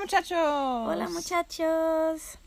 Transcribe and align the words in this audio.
muchachos! 0.00 0.86
Hola 0.86 1.08
muchachos! 1.08 2.38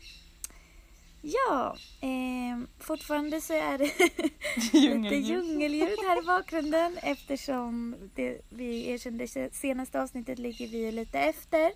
Ja, 1.22 1.76
eh, 2.00 2.58
fortfarande 2.78 3.40
så 3.40 3.52
är 3.52 3.78
det 3.78 3.84
lite 4.72 5.16
Djungelljud. 5.16 5.98
här 6.08 6.22
i 6.22 6.26
bakgrunden 6.26 6.98
eftersom 7.02 7.96
det, 8.14 8.40
vi 8.50 8.90
erkände 8.90 9.50
senaste 9.52 10.02
avsnittet 10.02 10.38
ligger 10.38 10.68
vi 10.68 10.92
lite 10.92 11.18
efter 11.18 11.72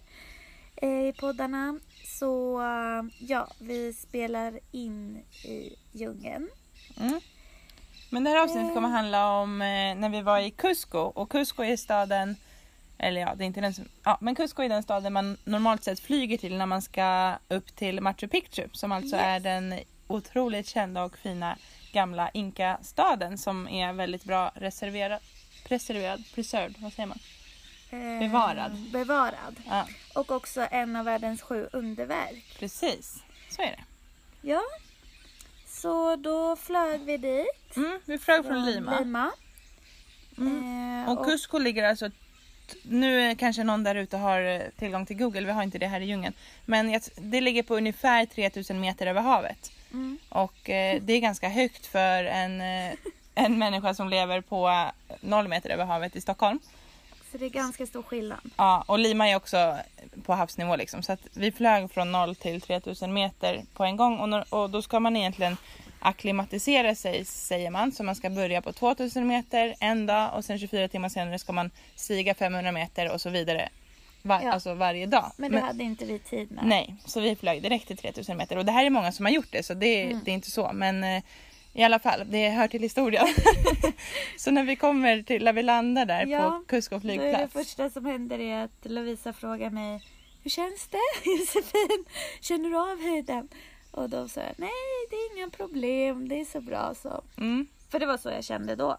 eh, 0.77 1.09
i 1.09 1.15
poddarna. 1.21 1.79
Så 2.05 2.61
eh, 2.61 3.03
ja, 3.19 3.49
vi 3.61 3.93
spelar 3.93 4.61
in 4.73 5.17
i 5.45 5.77
djungeln. 5.93 6.49
Mm. 7.01 7.21
Men 8.11 8.25
det 8.25 8.31
här 8.31 8.43
avsnittet 8.43 8.75
kommer 8.75 8.89
handla 8.89 9.33
om 9.33 9.63
eh, 9.63 9.95
när 9.95 10.09
vi 10.09 10.23
var 10.23 10.39
i 10.39 10.51
Cusco 10.51 10.99
och 10.99 11.31
Cusco 11.31 11.63
är 11.63 11.77
staden 11.77 12.37
eller 12.99 13.21
ja, 13.21 13.35
det 13.35 13.45
är 13.45 13.47
inte 13.47 13.61
den 13.61 13.75
som, 13.75 13.89
ja, 14.05 14.19
men 14.21 14.35
Cusco 14.35 14.63
är 14.63 14.69
den 14.69 14.83
staden 14.83 15.13
man 15.13 15.37
normalt 15.45 15.85
sett 15.85 16.01
flyger 16.01 16.39
till 16.39 16.57
när 16.57 16.67
man 16.67 16.83
ska 16.83 17.35
upp 17.49 17.77
till 17.77 18.01
Machu 18.01 18.29
Picchu 18.29 18.69
som 18.73 18.93
alltså 18.93 19.17
Yes. 19.17 19.25
är 19.25 19.41
den 19.41 19.75
otroligt 20.07 20.67
kända 20.69 21.03
och 21.05 21.17
fina 21.19 21.57
gamla 21.93 22.31
Inka-staden 22.31 23.39
som 23.39 23.69
är 23.69 23.93
väldigt 23.93 24.25
bra 24.25 24.53
reserverad, 24.55 25.21
preserverad, 25.69 26.25
preserved, 26.35 26.75
vad 26.79 26.93
säger 26.93 27.07
man? 27.07 27.19
Eh, 27.91 28.19
Bevarad. 28.21 28.91
Bevarad. 28.93 29.57
Ja, 29.69 29.87
Och 30.15 30.31
också 30.31 30.67
en 30.71 30.97
av 30.97 31.05
världens 31.05 31.43
sju 31.43 31.69
underverk. 31.73 32.57
precis. 32.59 33.23
Så 33.51 33.63
är 33.63 33.67
det. 33.67 33.85
Ja, 34.43 34.63
så 35.67 36.17
då 36.17 36.57
flög 36.57 37.01
vi 37.01 37.17
dit. 37.17 37.77
Mm, 37.77 38.01
vi 38.05 38.19
flög 38.19 38.45
från 38.47 38.65
Lima. 38.67 38.99
Lima. 38.99 39.31
Mm. 40.39 41.05
Eh, 41.07 41.11
Och 41.13 41.25
Cusco 41.27 41.59
ligger 41.59 41.85
alltså 41.89 42.11
nu 42.83 43.35
kanske 43.37 43.65
någon 43.65 43.85
där 43.85 43.95
ute 43.95 44.17
har 44.17 44.41
eh, 44.43 44.61
tillgång 44.79 45.07
till 45.07 45.17
Google, 45.17 45.41
vi 45.47 45.53
har 45.53 45.63
inte 45.63 45.79
det 45.79 45.87
här 45.87 46.01
i 46.01 46.05
djungeln. 46.05 46.35
Men 46.65 47.01
det 47.17 47.41
ligger 47.41 47.63
på 47.63 47.77
ungefär 47.77 48.27
3000 48.27 48.81
meter 48.81 49.07
över 49.07 49.21
havet. 49.21 49.73
mm, 49.93 50.19
Och 50.29 50.71
eh, 50.71 51.03
det 51.03 51.13
är 51.13 51.21
ganska 51.21 51.49
högt 51.49 51.87
för 51.87 52.25
en, 52.25 52.61
eh, 52.61 52.93
en 53.35 53.59
människa 53.59 53.95
som 53.95 54.09
lever 54.09 54.41
på 54.41 54.69
eh, 54.69 55.15
noll 55.21 55.49
meter 55.49 55.71
över 55.71 55.85
havet 55.85 56.17
i 56.17 56.21
Stockholm. 56.21 56.59
så 57.33 57.39
det 57.39 57.45
är 57.45 57.51
ganska 57.51 57.87
stor 57.87 58.03
skillnad. 58.03 58.41
Ja, 58.57 58.85
och 58.87 58.99
Lima 58.99 59.29
är 59.29 59.37
också 59.37 59.77
på 60.25 60.33
havsnivå 60.35 60.77
liksom. 60.77 61.03
Så 61.03 61.13
att 61.13 61.21
vi 61.35 61.53
flög 61.53 61.91
från 61.91 62.13
0 62.13 62.37
till 62.37 62.61
3000 62.61 63.13
meter 63.13 63.63
på 63.75 63.85
en 63.85 63.97
gång. 63.97 64.19
Och, 64.35 64.63
och 64.63 64.71
då 64.71 64.83
ska 64.83 65.01
man 65.01 65.17
egentligen 65.17 65.57
akklimatisera 66.01 66.95
sig 66.95 67.25
säger 67.25 67.71
man. 67.71 67.93
Så 67.93 68.05
man 68.05 68.15
ska 68.17 68.31
börja 68.31 68.63
på 68.63 68.73
2000 68.73 69.27
meter 69.27 69.75
en 69.81 70.07
dag 70.07 70.35
och 70.37 70.45
sen 70.45 70.59
24 70.59 70.89
timmar 70.89 71.09
senare 71.09 71.39
ska 71.39 71.53
man 71.53 71.71
stiga 71.97 72.35
500 72.35 72.73
meter 72.73 73.13
och 73.13 73.21
så 73.21 73.31
vidare. 73.31 73.69
Var, 74.23 74.41
Ja. 74.43 74.53
Alltså 74.53 74.75
varje 74.75 75.07
dag. 75.07 75.33
Men 75.37 75.53
det 75.53 75.61
hade 75.61 75.85
inte 75.85 76.05
vi 76.05 76.19
tid 76.19 76.51
med. 76.53 76.65
Nej, 76.67 76.97
så 77.05 77.21
vi 77.21 77.37
flög 77.37 77.63
direkt 77.63 77.87
till 77.87 77.97
3000 77.97 78.37
meter. 78.37 78.59
Och 78.59 78.65
det 78.65 78.73
här 78.73 78.85
är 78.85 78.91
många 78.91 79.13
som 79.13 79.25
har 79.27 79.33
gjort 79.33 79.49
det 79.53 79.63
så 79.63 79.75
det, 79.75 80.03
Mm. 80.03 80.21
det 80.25 80.31
är 80.31 80.35
inte 80.35 80.51
så. 80.51 80.71
Men 80.73 81.05
eh, 81.05 81.23
i 81.73 81.83
alla 81.83 81.99
fall, 81.99 82.21
det 82.31 82.49
hör 82.49 82.69
till 82.69 82.83
historien. 82.83 83.27
så 84.39 84.51
när 84.51 84.65
vi 84.65 84.77
kommer 84.77 85.23
till, 85.23 85.45
när 85.45 85.53
vi 85.53 85.63
landar 85.63 86.07
där 86.07 86.27
Ja, 86.27 86.51
på 86.51 86.65
Cusco 86.69 86.99
Då 86.99 87.09
är 87.09 87.13
det 87.17 87.19
flygplats. 87.21 87.53
första 87.53 87.91
som 87.91 88.05
händer 88.07 88.39
är 88.41 88.65
att 88.65 88.71
Lovisa 88.83 89.33
frågar 89.33 89.71
mig 89.71 90.01
Hur 90.43 90.51
känns 90.51 90.89
det 90.89 90.99
Josefin? 91.31 92.05
Känner 92.41 92.71
du 92.71 92.77
av 92.79 93.03
höjden? 93.03 93.49
Och 93.91 94.11
då 94.11 94.29
sa 94.29 94.41
jag 94.41 94.53
nej 94.57 94.71
det 95.11 95.17
är 95.17 95.37
inga 95.39 95.51
problem, 95.51 96.29
det 96.29 96.41
är 96.41 96.45
så 96.45 96.61
bra 96.61 96.95
så. 97.03 97.23
Mm. 97.39 97.67
För 97.91 97.99
det 97.99 98.07
var 98.07 98.17
så 98.19 98.29
jag 98.31 98.45
kände 98.45 98.75
då. 98.77 98.99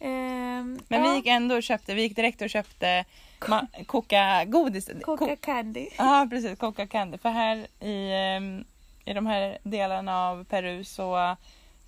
Ehm, 0.00 0.80
Men 0.88 1.02
vi 1.02 1.08
ja, 1.08 1.14
gick 1.16 1.26
ändå 1.26 1.54
och 1.56 1.62
köpte, 1.62 1.94
vi 1.94 2.02
gick 2.02 2.16
direkt 2.16 2.42
och 2.42 2.50
köpte 2.50 3.04
ma- 3.40 3.84
koka 3.86 4.44
godis. 4.44 4.90
Coca 5.02 5.26
Ko- 5.26 5.36
Candy. 5.40 5.88
Ja 5.98 6.26
precis, 6.30 6.58
koka 6.58 6.86
candy. 6.86 7.18
För 7.18 7.28
här 7.30 7.56
i, 7.80 8.12
ehm, 8.12 8.64
i 9.04 9.12
de 9.12 9.26
här 9.26 9.58
delarna 9.62 10.28
av 10.28 10.44
Peru 10.44 10.84
så 10.84 11.36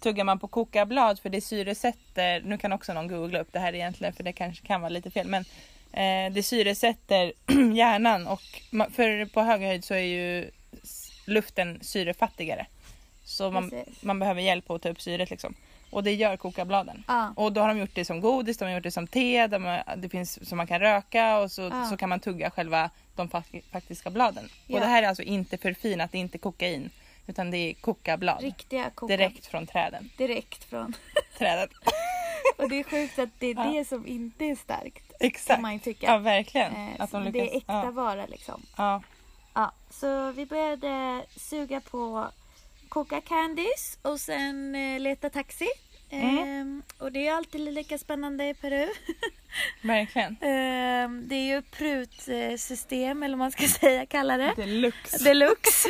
tuggar 0.01 0.25
man 0.25 0.39
på 0.39 0.49
kokablad 0.49 1.19
för 1.19 1.29
det 1.29 1.41
syresätter, 1.41 2.41
nu 2.41 2.59
kan 2.59 2.73
också 2.73 2.93
någon 2.93 3.09
googla 3.09 3.41
upp 3.41 3.53
det 3.53 3.59
här 3.59 3.75
egentligen 3.75 4.13
för 4.13 4.23
det 4.23 4.33
kanske 4.33 4.67
kan 4.67 4.81
vara 4.81 4.89
lite 4.89 5.11
fel 5.11 5.27
men 5.27 5.45
eh, 5.93 6.33
det 6.35 6.43
syresätter 6.43 7.33
hjärnan 7.75 8.27
och 8.27 8.43
ma- 8.71 8.91
för 8.91 9.27
på 9.27 9.41
hög 9.41 9.61
höjd 9.61 9.85
så 9.85 9.95
är 9.95 9.99
ju 9.99 10.51
luften 11.31 11.79
syrefattigare. 11.83 12.67
Så 13.25 13.51
man, 13.51 13.71
Precis. 13.71 14.03
man 14.03 14.19
behöver 14.19 14.41
hjälp 14.43 14.71
att 14.71 14.83
ta 14.83 14.89
upp 14.89 15.01
syret 15.01 15.31
liksom. 15.31 15.55
Och 15.91 16.05
det 16.05 16.15
gör 16.15 16.37
kokabladen. 16.37 17.05
Ja. 17.09 17.33
Och 17.37 17.53
då 17.53 17.61
har 17.61 17.69
de 17.69 17.79
gjort 17.79 17.95
det 17.95 18.05
som 18.05 18.21
godis, 18.21 18.59
de 18.59 18.65
har 18.65 18.73
gjort 18.73 18.83
det 18.83 18.91
som 18.91 19.07
te, 19.07 19.47
de 19.47 19.65
har, 19.65 19.97
det 19.97 20.09
finns 20.09 20.49
som 20.49 20.57
man 20.57 20.67
kan 20.67 20.81
röka 20.81 21.39
och 21.39 21.53
så, 21.53 21.63
Ja. 21.63 21.85
så 21.91 21.97
kan 21.97 22.09
man 22.09 22.21
tugga 22.21 22.51
själva 22.51 22.91
de 23.17 23.29
fak- 23.29 23.63
faktiska 23.73 24.11
bladen. 24.11 24.49
Ja. 24.67 24.75
Och 24.75 24.81
det 24.81 24.87
här 24.87 25.03
är 25.03 25.09
alltså 25.09 25.23
inte 25.23 25.59
förfinat, 25.59 26.13
det 26.13 26.19
är 26.19 26.21
inte 26.21 26.39
kokain. 26.39 26.91
Utan 27.27 27.51
det 27.51 27.57
är 27.59 27.75
kokablad. 27.75 28.41
Riktiga 28.43 28.91
koka. 28.95 29.17
Direkt 29.17 29.47
från 29.47 29.67
träden. 29.67 30.11
Direkt 30.19 30.65
från. 30.65 30.95
träden. 31.39 31.69
Och 32.59 32.69
det 32.69 32.81
är 32.81 32.85
sjukt 32.85 33.19
att 33.19 33.29
det 33.39 33.47
är 33.47 33.55
Ja. 33.55 33.65
det 33.73 33.85
som 33.85 34.07
inte 34.07 34.45
är 34.45 34.55
starkt. 34.57 35.13
Exakt. 35.21 35.55
Kan 35.57 35.63
man 35.63 35.73
ju 35.73 35.79
tycka. 35.79 36.07
Ja 36.07 36.19
verkligen. 36.19 36.73
Eh, 36.77 36.89
att 36.99 37.11
de 37.11 37.23
lyckas. 37.25 37.33
det 37.33 37.53
är 37.55 37.57
äkta 37.57 37.73
ja. 37.85 37.91
vara 37.91 38.27
liksom. 38.27 38.63
Ja. 38.77 39.03
Ja, 39.55 39.73
så 39.91 40.33
vi 40.33 40.47
började 40.47 41.25
suga 41.37 41.81
på 41.81 42.29
Coca 42.89 43.21
Candies 43.21 43.99
och 44.03 44.21
sen 44.21 44.75
eh, 44.75 45.01
leta 45.01 45.31
taxi. 45.31 45.69
Mm. 46.11 46.39
Ehm, 46.39 46.83
och 46.99 47.13
det 47.13 47.27
är 47.29 47.35
alltid 47.35 47.61
lika 47.61 47.99
spännande 47.99 48.49
i 48.49 48.55
Peru. 48.55 48.89
Verkligen. 49.83 50.37
Ehm, 50.41 51.29
det 51.29 51.35
är 51.35 51.47
ju 51.55 51.63
prutsystem 51.63 53.23
eller 53.23 53.37
vad 53.37 53.45
man 53.45 53.51
ska 53.51 53.67
säga 53.81 54.07
kalla 54.07 54.37
det. 54.37 54.53
Deluxe. 54.57 55.25
Deluxe. 55.25 55.89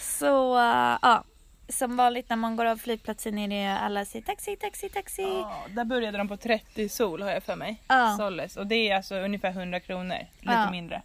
så 0.00 0.56
eh, 0.58 0.98
ja, 1.02 1.24
som 1.68 1.96
vanligt 1.96 2.28
när 2.28 2.36
man 2.36 2.56
går 2.56 2.64
av 2.64 2.76
flygplatsen 2.76 3.38
är 3.38 3.48
det 3.48 3.78
alla 3.78 4.04
säger 4.04 4.24
taxi, 4.24 4.56
taxi, 4.56 4.88
taxi. 4.88 5.22
Ja, 5.22 5.62
där 5.68 5.84
började 5.84 6.18
de 6.18 6.28
på 6.28 6.36
30 6.36 6.88
sol 6.88 7.22
har 7.22 7.30
jag 7.30 7.42
för 7.42 7.56
mig. 7.56 7.82
Ja. 7.88 8.16
Soles. 8.18 8.56
Och 8.56 8.66
det 8.66 8.74
är 8.90 8.96
alltså 8.96 9.14
ungefär 9.14 9.50
100 9.50 9.80
kronor. 9.80 10.18
Lite 10.40 10.52
Ja. 10.52 10.70
mindre. 10.70 11.02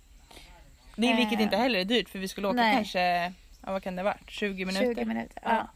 Det 0.95 1.11
är, 1.11 1.15
vilket 1.15 1.37
Eh. 1.39 1.43
inte 1.43 1.57
heller 1.57 1.79
är 1.79 1.85
dyrt 1.85 2.09
för 2.09 2.19
vi 2.19 2.27
skulle 2.27 2.47
åka 2.47 2.55
Nej. 2.55 2.75
kanske, 2.75 2.99
ja, 3.65 3.71
vad 3.71 3.83
kan 3.83 3.95
det 3.95 4.03
vara? 4.03 4.17
20 4.27 4.65
minuter? 4.65 4.85
20 4.95 5.05
minuter. 5.05 5.39
Ja. 5.43 5.51
Ja. 5.55 5.67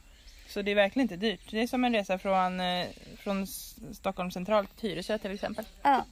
Så 0.48 0.62
det 0.62 0.70
är 0.70 0.74
verkligen 0.74 1.04
inte 1.04 1.16
dyrt. 1.16 1.40
Det 1.50 1.62
är 1.62 1.66
som 1.66 1.84
en 1.84 1.92
resa 1.94 2.18
från, 2.18 2.60
eh, 2.60 2.86
från 3.18 3.46
Stockholm 3.92 4.30
central 4.30 4.66
till 4.66 4.76
Tyresö 4.76 5.18
till 5.18 5.30
exempel. 5.30 5.64
ja. 5.82 6.04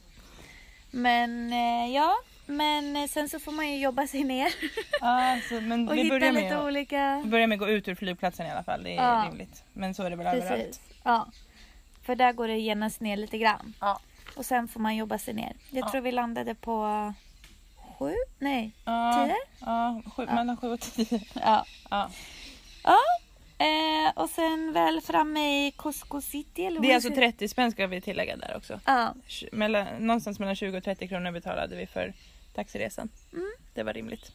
Men 0.91 1.53
eh, 1.53 1.93
ja, 1.95 2.13
men 2.45 2.95
eh, 2.95 3.07
sen 3.07 3.29
så 3.29 3.39
får 3.39 3.51
man 3.51 3.69
ju 3.71 3.77
jobba 3.79 4.07
sig 4.07 4.23
ner 4.23 4.53
Ja, 5.01 5.39
så, 5.49 5.61
men 5.61 5.89
och 5.89 5.95
vi 5.95 6.03
hitta 6.03 6.13
börjar 6.19 6.31
lite 6.31 6.43
med, 6.49 6.57
att- 6.57 6.63
olika 6.65 7.21
vi 7.23 7.29
börjar 7.29 7.47
med 7.47 7.55
att 7.55 7.59
gå 7.59 7.67
ut 7.69 7.87
ur 7.87 7.95
flygplatsen 7.95 8.47
i 8.47 8.51
alla 8.51 8.63
fall. 8.63 8.83
Det 8.83 8.91
är 8.91 8.95
Ja. 8.95 9.25
rimligt. 9.29 9.63
Men 9.73 9.93
så 9.93 10.03
är 10.03 10.09
det 10.09 10.15
väl 10.15 10.27
överallt. 10.27 10.49
Precis. 10.49 10.81
Ja. 11.03 11.27
För 12.05 12.15
där 12.15 12.33
går 12.33 12.47
det 12.47 12.57
genast 12.57 12.99
ner 13.01 13.17
lite 13.17 13.37
grann. 13.37 13.73
Ja. 13.79 13.99
Och 14.35 14.45
sen 14.45 14.67
får 14.67 14.79
man 14.79 14.95
jobba 14.95 15.17
sig 15.17 15.33
ner. 15.33 15.53
Jag 15.69 15.85
Ja. 15.85 15.89
tror 15.91 16.01
vi 16.01 16.11
landade 16.11 16.55
på 16.55 17.13
sju? 17.99 18.13
Nej, 18.39 18.71
Ja, 18.85 19.25
tio? 19.27 19.35
Ja, 19.59 20.01
sju, 20.15 20.25
mellan 20.25 20.57
sju 20.57 20.67
och 20.71 20.79
tio. 20.79 21.21
Ja. 21.33 21.65
Ja. 21.89 22.09
ja. 22.83 22.97
Eh, 23.65 24.11
och 24.15 24.29
sen 24.29 24.73
väl 24.73 25.01
framme 25.01 25.67
i 25.67 25.71
Cusco 25.71 26.21
City. 26.21 26.65
Eller 26.65 26.81
Det 26.81 26.91
är 26.91 26.95
alltså 26.95 27.09
det- 27.09 27.15
30 27.15 27.47
spänn 27.47 27.71
ska 27.71 27.87
vi 27.87 28.01
tillägga 28.01 28.35
där 28.37 28.53
också. 28.57 28.79
Ja. 28.85 29.13
Mellan, 29.51 29.87
någonstans 29.99 30.39
mellan 30.39 30.55
20 30.55 30.77
och 30.77 30.83
30 30.83 31.07
kronor 31.07 31.31
betalade 31.31 31.75
vi 31.75 31.85
för 31.87 32.13
taxiresan. 32.55 33.09
Mm. 33.33 33.51
Det 33.73 33.83
var 33.83 33.93
rimligt. 33.93 34.31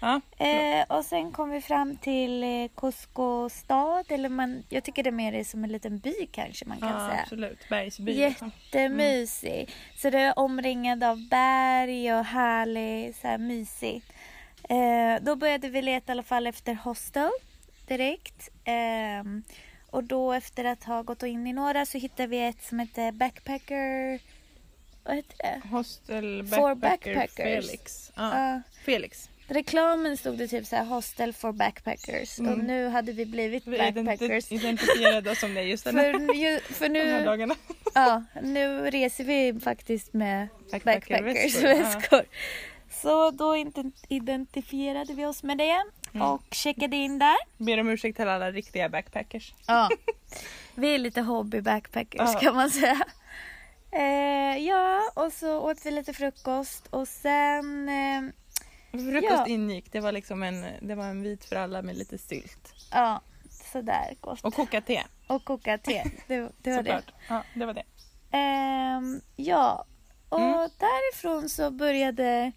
Ja, 0.00 0.20
Eh, 0.38 0.84
och 0.96 1.04
sen 1.04 1.32
kom 1.32 1.50
vi 1.50 1.60
fram 1.60 1.96
till 1.96 2.42
eh, 2.44 2.68
Cusco 2.76 3.48
stad. 3.48 4.04
Eller 4.08 4.28
man, 4.28 4.62
jag 4.68 4.84
tycker 4.84 5.02
det 5.02 5.10
mer 5.10 5.32
är 5.32 5.44
som 5.44 5.64
en 5.64 5.72
liten 5.72 5.98
by 5.98 6.26
kanske 6.32 6.64
man 6.64 6.80
kan 6.80 6.88
ja 6.88 7.08
säga. 7.08 7.22
absolut. 7.22 7.68
Bergsby. 7.68 8.14
Liksom. 8.14 8.50
Jättemysig. 8.64 9.70
Så 9.96 10.10
det 10.10 10.18
är 10.18 10.38
omringad 10.38 11.04
av 11.04 11.28
berg 11.28 12.14
och 12.14 12.24
härlig, 12.24 13.14
så 13.14 13.28
här 13.28 13.38
mysig. 13.38 14.02
Eh, 14.68 15.22
då 15.22 15.36
började 15.36 15.68
vi 15.68 15.82
leta 15.82 16.10
i 16.10 16.12
alla 16.12 16.22
fall 16.22 16.46
efter 16.46 16.74
hostel 16.74 17.30
direkt. 17.86 18.48
Ehm, 18.64 19.42
och 19.90 20.04
då 20.04 20.32
efter 20.32 20.64
att 20.64 20.84
ha 20.84 21.02
gått 21.02 21.22
in 21.22 21.46
i 21.46 21.52
några 21.52 21.86
så 21.86 21.98
hittade 21.98 22.26
vi 22.26 22.44
ett 22.46 22.62
som 22.62 22.78
heter 22.78 23.12
Backpacker... 23.12 24.20
Vad 25.04 25.16
heter 25.16 25.36
det? 25.38 25.68
Hostel 25.68 26.42
Backpacker 26.42 27.14
backpackers. 27.14 27.66
Felix. 27.66 28.12
Ja. 28.16 28.38
Ja, 28.52 28.62
Felix. 28.84 29.29
Reklamen 29.50 30.16
stod 30.16 30.38
det 30.38 30.48
typ 30.48 30.66
så 30.66 30.76
här 30.76 30.84
hostel 30.84 31.32
for 31.32 31.52
backpackers. 31.52 32.38
Och 32.38 32.46
Mm. 32.46 32.58
nu 32.66 32.88
hade 32.88 33.12
vi 33.12 33.26
blivit 33.26 33.66
Vi 33.66 33.78
backpackers. 33.78 34.50
identi- 34.50 34.54
identifierade 34.54 35.30
oss 35.30 35.40
som 35.40 35.54
det 35.54 35.62
just 35.62 35.84
den 35.84 35.96
här, 35.98 36.12
För, 36.12 36.34
ju, 36.34 36.60
för 36.60 36.88
de 36.88 36.98
här 37.00 37.18
nu, 37.18 37.24
dagarna. 37.24 37.54
ja, 37.94 38.24
nu 38.42 38.90
reser 38.90 39.24
vi 39.24 39.60
faktiskt 39.60 40.12
med 40.12 40.48
Backpackerväskor, 40.72 41.24
backpackersväskor. 41.24 42.22
Så 42.90 43.30
då 43.30 43.56
identifierade 44.08 45.14
vi 45.14 45.26
oss 45.26 45.42
med 45.42 45.58
det 45.58 45.82
Mm. 46.14 46.26
och 46.26 46.42
checkade 46.50 46.96
in 46.96 47.18
där. 47.18 47.36
Ber 47.58 47.80
om 47.80 47.88
ursäkt 47.88 48.16
till 48.16 48.28
alla 48.28 48.50
riktiga 48.50 48.88
backpackers. 48.88 49.54
Ja. 49.66 49.88
Vi 50.74 50.94
är 50.94 50.98
lite 50.98 51.20
hobby 51.20 51.60
backpackers 51.60 52.30
Ja. 52.34 52.38
kan 52.40 52.54
man 52.56 52.70
säga. 52.70 53.00
Eh, 53.92 54.56
ja, 54.66 55.10
och 55.14 55.32
så 55.32 55.58
åt 55.60 55.86
vi 55.86 55.90
lite 55.90 56.12
frukost 56.12 56.86
och 56.90 57.08
sen 57.08 57.88
eh, 57.88 58.22
Frukost 58.90 59.32
Ja. 59.32 59.46
ingick. 59.46 59.92
Det 59.92 60.00
var 60.00 60.12
liksom 60.12 60.42
en, 60.42 60.64
det 60.80 60.94
var 60.94 61.04
en 61.04 61.22
vit 61.22 61.44
fralla 61.44 61.82
med 61.82 61.96
lite 61.98 62.18
sylt. 62.18 62.74
Ja, 62.92 63.20
sådär 63.72 64.14
gott. 64.20 64.44
Och 64.44 64.54
koka 64.54 64.80
te. 64.80 65.02
Och 65.26 65.44
koka 65.44 65.78
te. 65.78 66.04
Det, 66.26 66.48
det 66.58 66.70
var 66.76 66.82
det. 66.82 67.02
Ja, 67.28 67.42
det 67.54 67.66
var 67.66 67.74
det. 67.74 67.82
Ehm, 68.32 69.20
ja, 69.36 69.86
och 70.28 70.40
Mm. 70.40 70.70
därifrån 70.78 71.48
så 71.48 71.70
började 71.70 72.52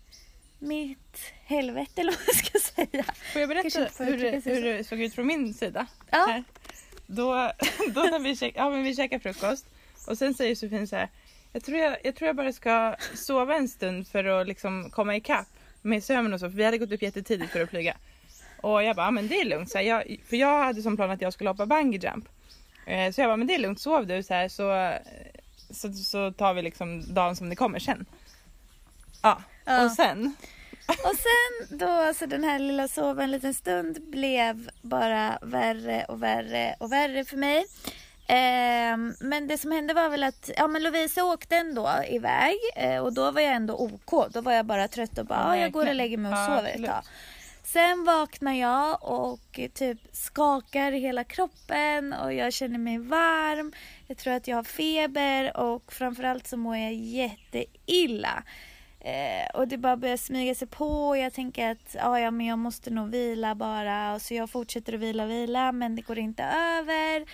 mitt 0.60 1.18
helvete, 1.46 1.92
eller 2.02 2.12
vad 2.12 2.22
jag 2.28 2.36
ska 2.36 2.60
säga. 2.60 3.04
Får 3.34 3.42
jag 3.42 3.50
berätta 3.50 3.90
får 3.90 4.04
hur, 4.04 4.18
det- 4.18 4.46
hur 4.46 4.62
det 4.64 4.84
såg 4.84 5.02
ut 5.02 5.16
från 5.16 5.28
min 5.28 5.54
sida? 5.54 5.88
Ja. 6.12 6.26
Här. 6.30 6.44
Då, 7.08 7.34
då 7.94 8.02
när 8.04 8.20
vi, 8.20 8.36
käk, 8.36 8.54
ja, 8.58 8.70
men 8.70 8.84
vi 8.84 8.96
käkar 8.96 9.20
frukost 9.20 9.66
och 10.08 10.18
sen 10.18 10.34
säger 10.34 10.56
Sofie 10.56 10.88
så 10.88 10.96
här. 10.96 11.10
Jag 11.54 11.64
tror 11.64 11.78
jag, 11.78 11.98
jag 12.04 12.16
tror 12.16 12.28
jag 12.28 12.36
bara 12.36 12.54
ska 12.54 12.96
sova 13.14 13.56
en 13.56 13.68
stund 13.70 14.08
för 14.08 14.24
att 14.24 14.48
liksom 14.48 14.90
komma 14.90 15.16
ikapp 15.16 15.48
med 15.84 16.04
sömn 16.04 16.34
och 16.34 16.40
så. 16.40 16.50
För 16.50 16.58
vi 16.58 16.64
hade 16.66 16.78
gått 16.78 16.92
upp 16.92 17.02
jättetidigt 17.02 17.52
för 17.52 17.64
att 17.64 17.70
flyga. 17.70 17.98
Och 18.62 18.84
jag 18.84 18.96
bara, 18.96 19.08
ja, 19.08 19.12
men 19.12 19.28
det 19.28 19.36
är 19.42 19.46
lugnt. 19.46 19.72
Så 19.72 19.78
här, 19.78 19.86
jag, 19.86 20.18
för 20.30 20.38
jag 20.38 20.64
hade 20.64 20.82
som 20.82 20.96
plan 20.96 21.12
att 21.12 21.22
jag 21.22 21.34
skulle 21.34 21.50
hoppa 21.50 21.66
bungee 21.66 22.00
jump. 22.00 22.26
Eh, 22.86 23.12
Så 23.12 23.22
jag 23.22 23.30
bara, 23.30 23.38
men 23.38 23.48
det 23.48 23.56
är 23.56 23.60
lugnt, 23.60 23.80
sov 23.80 24.08
du 24.08 24.24
så 24.24 24.34
här 24.34 24.48
så, 24.48 24.94
så, 25.74 25.94
så 25.94 26.32
tar 26.32 26.54
vi 26.54 26.62
liksom 26.62 27.14
dagen 27.14 27.36
som 27.36 27.50
det 27.50 27.56
kommer 27.56 27.80
sen. 27.80 28.06
Ja, 29.22 29.42
Ja. 29.66 29.86
och 29.86 29.92
sen. 29.92 30.36
Och 30.88 31.16
sen 31.16 31.78
då, 31.78 31.88
alltså 31.88 32.28
den 32.28 32.44
här 32.44 32.60
lilla 32.60 32.88
sova 32.88 33.24
en 33.24 33.32
liten 33.32 33.54
stund 33.54 34.02
blev 34.12 34.70
bara 34.82 35.38
värre 35.42 36.06
och 36.08 36.24
värre 36.24 36.76
och 36.80 36.92
värre 36.92 37.26
för 37.26 37.38
mig. 37.38 37.66
Ehm, 38.28 39.16
men 39.20 39.48
det 39.48 39.58
som 39.58 39.72
hände 39.72 39.94
var 39.94 40.10
väl 40.10 40.24
att 40.24 40.50
ja, 40.58 40.68
men 40.68 40.84
Lovisa 40.84 41.24
åkte 41.24 41.56
ändå 41.56 41.90
iväg 42.10 42.56
eh, 42.76 42.98
och 42.98 43.14
då 43.14 43.32
var 43.32 43.42
jag 43.42 43.54
ändå 43.54 43.76
OK. 43.76 44.34
Då 44.34 44.42
var 44.42 44.52
jag 44.52 44.66
bara 44.66 44.88
trött 44.88 45.18
och 45.18 45.26
bara, 45.26 45.40
Ja, 45.40 45.56
ja, 45.56 45.62
jag 45.62 45.72
går 45.72 45.88
och 45.88 45.96
lägger 45.96 46.18
mig 46.18 46.32
och 46.32 46.38
sover 46.38 46.72
ett 46.76 46.86
tag. 46.86 47.04
Sen 47.64 48.04
vaknar 48.04 48.54
jag 48.54 49.04
och 49.04 49.60
typ 49.74 50.00
skakar 50.12 50.92
hela 50.92 51.24
kroppen 51.24 52.14
och 52.14 52.34
jag 52.34 52.54
känner 52.54 52.78
mig 52.78 52.98
varm. 52.98 53.74
Jag 54.08 54.18
tror 54.18 54.34
att 54.34 54.48
jag 54.48 54.56
har 54.56 54.64
feber 54.64 55.58
och 55.58 55.94
framförallt 55.94 56.48
så 56.48 56.58
mår 56.58 56.78
jag 56.78 56.94
jätteilla. 56.94 58.44
Eh, 59.00 59.56
och 59.60 59.68
det 59.68 59.78
bara 59.78 59.98
börjar 59.98 60.18
smyga 60.18 60.56
sig 60.56 60.68
på 60.68 61.08
och 61.08 61.18
jag 61.18 61.34
tänker 61.34 61.72
att 61.72 61.96
ja, 61.96 62.20
ja, 62.20 62.32
men 62.32 62.46
jag 62.46 62.60
måste 62.60 62.90
nog 62.90 63.10
vila 63.10 63.56
bara. 63.56 64.14
Och 64.14 64.22
så 64.22 64.34
jag 64.34 64.50
fortsätter 64.50 64.94
att 64.94 65.00
vila 65.00 65.24
och 65.24 65.30
vila 65.30 65.72
men 65.72 65.96
det 65.96 66.02
går 66.02 66.20
inte 66.20 66.44
över. 66.44 67.26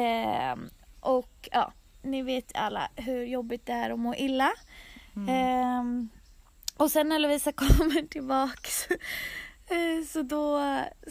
Eh, 0.00 0.56
och 1.00 1.48
ja, 1.52 1.72
ni 2.02 2.22
vet 2.22 2.56
alla 2.56 2.88
hur 2.96 3.24
jobbigt 3.24 3.66
det 3.66 3.72
är 3.72 3.90
att 3.90 3.98
må 3.98 4.14
illa. 4.14 4.52
Ehm, 5.28 6.08
och 6.76 6.90
sen 6.90 7.08
när 7.08 7.18
Lovisa 7.18 7.52
kommer 7.56 8.02
tillbaks 8.08 8.86
eh, 9.70 10.04
så 10.08 10.22
då 10.22 10.60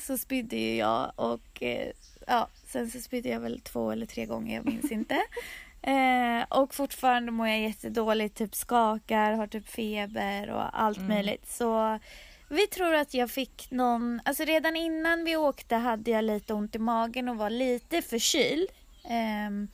så 0.02 0.18
spydde 0.18 0.56
ju 0.56 0.76
jag 0.76 1.12
och 1.16 1.64
eh, 1.64 1.92
ja, 2.28 2.48
sen 2.68 2.90
så 2.92 3.00
spydde 3.00 3.30
jag 3.30 3.40
väl 3.40 3.62
två 3.62 3.92
eller 3.92 4.06
tre 4.06 4.26
gånger, 4.26 4.56
jag 4.56 4.66
minns 4.66 4.92
inte. 5.00 5.16
Eh, 5.82 6.44
och 6.50 6.76
fortfarande 6.76 7.32
mår 7.32 7.48
jag 7.48 7.60
jättedåligt, 7.62 8.38
typ 8.38 8.56
skakar, 8.56 9.32
har 9.34 9.48
typ 9.48 9.68
feber 9.68 10.50
och 10.50 10.80
allt 10.82 10.98
Mm. 10.98 11.10
möjligt. 11.10 11.48
Så 11.52 12.00
vi 12.50 12.68
tror 12.68 12.96
att 12.96 13.14
jag 13.14 13.30
fick 13.32 13.68
någon, 13.72 14.22
alltså 14.26 14.44
redan 14.44 14.76
innan 14.76 15.24
vi 15.24 15.36
åkte 15.36 15.76
hade 15.76 16.12
jag 16.12 16.24
lite 16.24 16.54
ont 16.54 16.76
i 16.76 16.80
magen 16.80 17.30
och 17.30 17.38
var 17.38 17.50
lite 17.50 18.02
förkyld. 18.02 18.70
Ehm, 19.10 19.68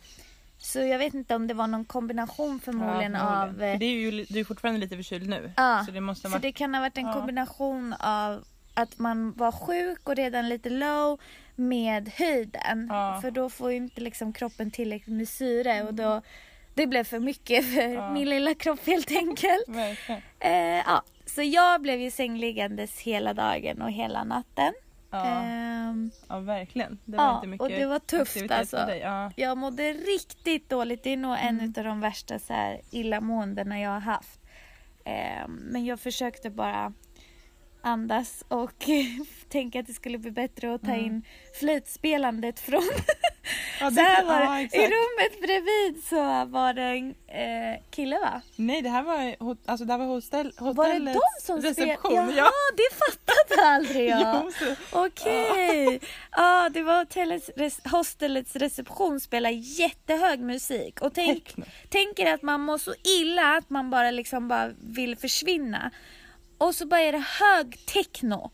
så 0.57 0.79
jag 0.79 0.99
vet 0.99 1.13
inte 1.13 1.35
om 1.35 1.47
det 1.47 1.53
var 1.53 1.67
någon 1.67 1.85
kombination 1.85 2.59
förmodligen 2.59 3.13
Ja, 3.13 3.43
av 3.43 3.63
eh, 3.63 3.79
det 3.79 3.85
är 3.85 3.89
ju, 3.89 4.25
du 4.29 4.39
är 4.39 4.43
fortfarande 4.43 4.79
lite 4.79 4.95
förkyld 4.95 5.29
nu. 5.29 5.51
Ja, 5.57 5.83
så 5.85 5.91
det 5.91 6.01
måste 6.01 6.27
ha 6.27 6.31
så 6.31 6.35
varit... 6.35 6.41
det 6.41 6.51
kan 6.51 6.73
ha 6.73 6.81
varit 6.81 6.97
en 6.97 7.05
Ja. 7.05 7.13
kombination 7.13 7.93
av 7.99 8.43
att 8.73 8.99
man 8.99 9.33
var 9.33 9.51
sjuk 9.51 10.09
och 10.09 10.15
redan 10.15 10.49
lite 10.49 10.69
low 10.69 11.19
med 11.55 12.09
höjden. 12.15 12.87
Ja. 12.89 13.19
För 13.21 13.31
då 13.31 13.49
får 13.49 13.71
ju 13.71 13.77
inte 13.77 14.01
liksom 14.01 14.33
kroppen 14.33 14.71
tillräckligt 14.71 15.15
med 15.17 15.29
syre 15.29 15.83
och 15.83 15.93
då 15.93 16.21
det 16.73 16.87
blev 16.87 17.03
för 17.03 17.19
mycket 17.19 17.65
för 17.73 18.13
min 18.13 18.29
lilla 18.29 18.53
kropp 18.53 18.85
helt 18.85 19.11
enkelt. 19.11 19.67
Eh, 20.39 20.51
ja. 20.61 21.03
Så 21.35 21.41
jag 21.41 21.81
blev 21.81 21.99
ju 21.99 22.11
sängliggandes 22.11 22.99
hela 22.99 23.33
dagen 23.33 23.81
och 23.81 23.91
hela 23.91 24.23
natten. 24.23 24.73
Ja, 25.11 25.25
Ehm, 25.25 26.11
ja, 26.29 26.39
verkligen. 26.39 26.99
Det 27.05 27.17
var 27.17 27.23
ja, 27.25 27.35
inte 27.35 27.47
mycket 27.47 27.61
och 27.61 27.69
det 27.69 27.85
var 27.85 27.99
tufft, 27.99 28.51
alltså. 28.51 28.77
Ja. 29.01 29.31
jag 29.35 29.57
mådde 29.57 29.93
riktigt 29.93 30.69
dåligt. 30.69 31.03
Det 31.03 31.09
är 31.13 31.17
nog 31.17 31.37
en 31.39 31.59
Mm. 31.59 31.73
av 31.77 31.83
de 31.83 31.99
värsta 32.01 32.39
så 32.39 32.53
här, 32.53 32.81
illamåendena 32.91 33.79
jag 33.79 33.89
har 33.89 33.99
haft. 33.99 34.39
Eh, 35.05 35.47
men 35.47 35.85
jag 35.85 35.99
försökte 35.99 36.49
bara 36.49 36.93
andas 37.81 38.43
och 38.47 38.85
tänka 39.49 39.79
att 39.79 39.87
det 39.87 39.93
skulle 39.93 40.17
bli 40.17 40.31
bättre 40.31 40.73
att 40.75 40.81
ta 40.81 40.87
Mm. 40.91 41.05
in 41.05 41.21
flytspelandet 41.59 42.59
från... 42.59 42.83
Ja, 43.79 43.91
så 43.91 43.99
här 44.01 44.23
var 44.23 44.39
ja, 44.41 44.67
det. 44.71 44.77
I 44.77 44.81
rummet 44.87 45.41
bredvid 45.41 46.03
så 46.03 46.45
var 46.45 46.73
det 46.73 46.81
en 46.81 47.09
eh, 47.27 47.81
kille 47.91 48.19
va? 48.19 48.41
Nej, 48.55 48.81
det 48.81 48.89
här 48.89 49.03
var, 49.03 49.35
alltså, 49.65 49.85
det 49.85 49.93
här 49.93 49.97
var 49.97 50.05
hostel, 50.05 50.53
Var 50.59 50.73
det 50.73 50.81
hotellets 50.93 51.19
de 51.37 51.45
som 51.45 51.61
reception. 51.61 52.11
spelade? 52.11 52.31
Ja. 52.31 52.37
Jaha, 52.37 52.51
det 52.77 52.95
fattade 52.95 53.67
aldrig 53.69 54.09
jag. 54.09 54.53
Så, 54.91 55.05
Okej. 55.05 55.99
Ja, 56.31 56.69
det 56.73 56.81
var 56.81 56.97
hotellets, 56.99 57.49
hostelets 57.91 58.55
reception 58.55 59.19
spelar 59.19 59.49
jättehög 59.49 60.39
musik. 60.39 61.01
Och 61.01 61.13
tänk, 61.13 61.55
tänker 61.89 62.33
att 62.33 62.41
man 62.41 62.61
mår 62.61 62.77
så 62.77 62.93
illa 63.21 63.57
att 63.57 63.69
man 63.69 63.89
bara 63.89 64.11
liksom 64.11 64.47
bara 64.47 64.69
vill 64.81 65.15
försvinna. 65.17 65.91
Och 66.61 66.75
så 66.75 66.85
bara 66.85 67.01
är 67.01 67.11
det 67.11 67.25
hög 67.39 67.85
techno. 67.85 68.51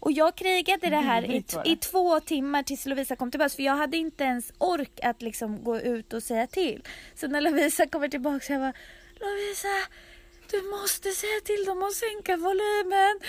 Och 0.00 0.12
jag 0.12 0.34
krigade 0.34 0.90
det 0.90 0.96
här 0.96 1.24
i, 1.24 1.44
i 1.64 1.76
två 1.76 2.20
timmar 2.20 2.62
tills 2.62 2.86
Lovisa 2.86 3.16
kom 3.16 3.30
tillbaka 3.30 3.48
för 3.48 3.62
jag 3.62 3.76
hade 3.76 3.96
inte 3.96 4.24
ens 4.24 4.52
ork 4.58 5.00
att 5.02 5.22
liksom 5.22 5.64
gå 5.64 5.80
ut 5.80 6.12
och 6.12 6.22
säga 6.22 6.46
till. 6.46 6.82
Så 7.14 7.28
när 7.28 7.40
Lovisa 7.40 7.86
kommer 7.86 8.08
tillbaka 8.08 8.46
så 8.46 8.52
jag 8.52 8.60
bara 8.60 8.72
Lovisa 9.20 9.68
du 10.50 10.62
måste 10.62 11.10
säga 11.10 11.40
till 11.44 11.64
dem 11.64 11.82
att 11.82 11.92
sänka 11.94 12.36
volymen. 12.36 13.20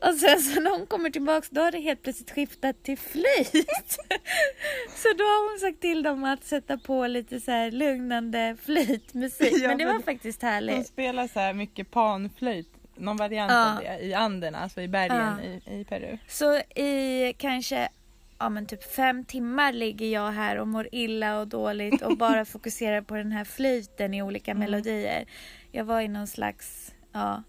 Och 0.00 0.14
sen 0.14 0.40
så 0.40 0.60
när 0.60 0.70
hon 0.70 0.86
kommer 0.86 1.10
tillbaka 1.10 1.46
då 1.50 1.60
har 1.60 1.72
det 1.72 1.80
helt 1.80 2.02
plötsligt 2.02 2.30
skiftat 2.30 2.82
till 2.82 2.98
flyt. 2.98 3.50
Så 4.96 5.08
då 5.18 5.24
har 5.24 5.50
hon 5.50 5.60
sagt 5.60 5.80
till 5.80 6.02
dem 6.02 6.24
att 6.24 6.44
sätta 6.44 6.78
på 6.78 7.06
lite 7.06 7.40
så 7.40 7.50
här 7.50 7.70
lugnande 7.70 8.56
flytmusik. 8.64 9.52
Ja, 9.52 9.68
Men 9.68 9.78
det 9.78 9.84
var 9.84 10.00
faktiskt 10.00 10.40
de 10.40 10.46
härligt. 10.46 10.86
spelar 10.86 11.28
så 11.28 11.40
här 11.40 11.52
mycket 11.52 11.90
panflöjt, 11.90 12.73
någon 12.96 13.16
variant 13.16 13.52
Ja. 13.52 13.72
av 13.76 13.78
det, 13.82 14.04
i 14.06 14.14
Anderna, 14.14 14.58
alltså 14.58 14.80
i 14.80 14.88
bergen 14.88 15.38
Ja. 15.66 15.72
i, 15.72 15.80
i 15.80 15.84
Peru. 15.84 16.18
Så 16.28 16.56
i 16.58 17.32
kanske 17.38 17.88
ja, 18.38 18.48
men 18.48 18.66
typ 18.66 18.92
fem 18.94 19.24
timmar 19.24 19.72
ligger 19.72 20.06
jag 20.06 20.30
här 20.30 20.56
och 20.56 20.68
mår 20.68 20.88
illa 20.92 21.38
och 21.40 21.48
dåligt 21.48 22.02
och 22.02 22.16
bara 22.18 22.44
fokuserar 22.54 23.00
på 23.02 23.14
den 23.14 23.32
här 23.32 23.44
flyten 23.44 24.14
i 24.14 24.22
olika 24.22 24.50
Mm. 24.50 24.60
melodier. 24.60 25.24
Jag 25.72 25.84
var 25.84 26.00
i 26.00 26.08
någon 26.08 26.26
slags 26.26 26.94
ja, 27.12 27.42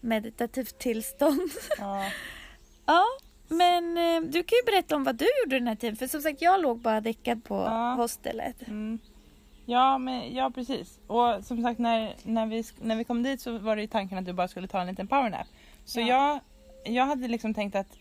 meditativt 0.00 0.78
tillstånd. 0.78 1.50
Ja. 1.78 2.04
Ja, 2.86 3.04
men 3.48 3.96
eh, 3.98 4.20
du 4.30 4.42
kan 4.42 4.56
ju 4.56 4.72
berätta 4.72 4.96
om 4.96 5.04
vad 5.04 5.16
du 5.16 5.24
gjorde 5.44 5.58
den 5.58 5.68
här 5.68 5.74
tiden. 5.74 5.96
För 5.96 6.06
som 6.06 6.20
sagt, 6.20 6.42
jag 6.42 6.62
låg 6.62 6.78
bara 6.80 7.00
däckad 7.00 7.44
på 7.44 7.54
Ja. 7.54 7.94
hostelet. 7.94 8.68
Mm. 8.68 8.98
Ja, 9.66 9.98
men, 9.98 10.34
ja, 10.34 10.50
precis. 10.54 10.98
Och 11.06 11.44
som 11.44 11.62
sagt, 11.62 11.78
när, 11.78 12.14
när, 12.22 12.46
vi, 12.46 12.64
när 12.80 12.96
vi 12.96 13.04
kom 13.04 13.22
dit 13.22 13.40
så 13.40 13.58
var 13.58 13.76
det 13.76 13.82
ju 13.82 13.88
tanken 13.88 14.18
att 14.18 14.24
du 14.24 14.32
bara 14.32 14.48
skulle 14.48 14.68
ta 14.68 14.80
en 14.80 14.86
liten 14.86 15.06
powernap. 15.08 15.46
Så 15.84 16.00
Ja. 16.00 16.06
jag, 16.06 16.40
jag 16.94 17.06
hade 17.06 17.28
liksom 17.28 17.54
tänkt 17.54 17.76
att 17.76 17.96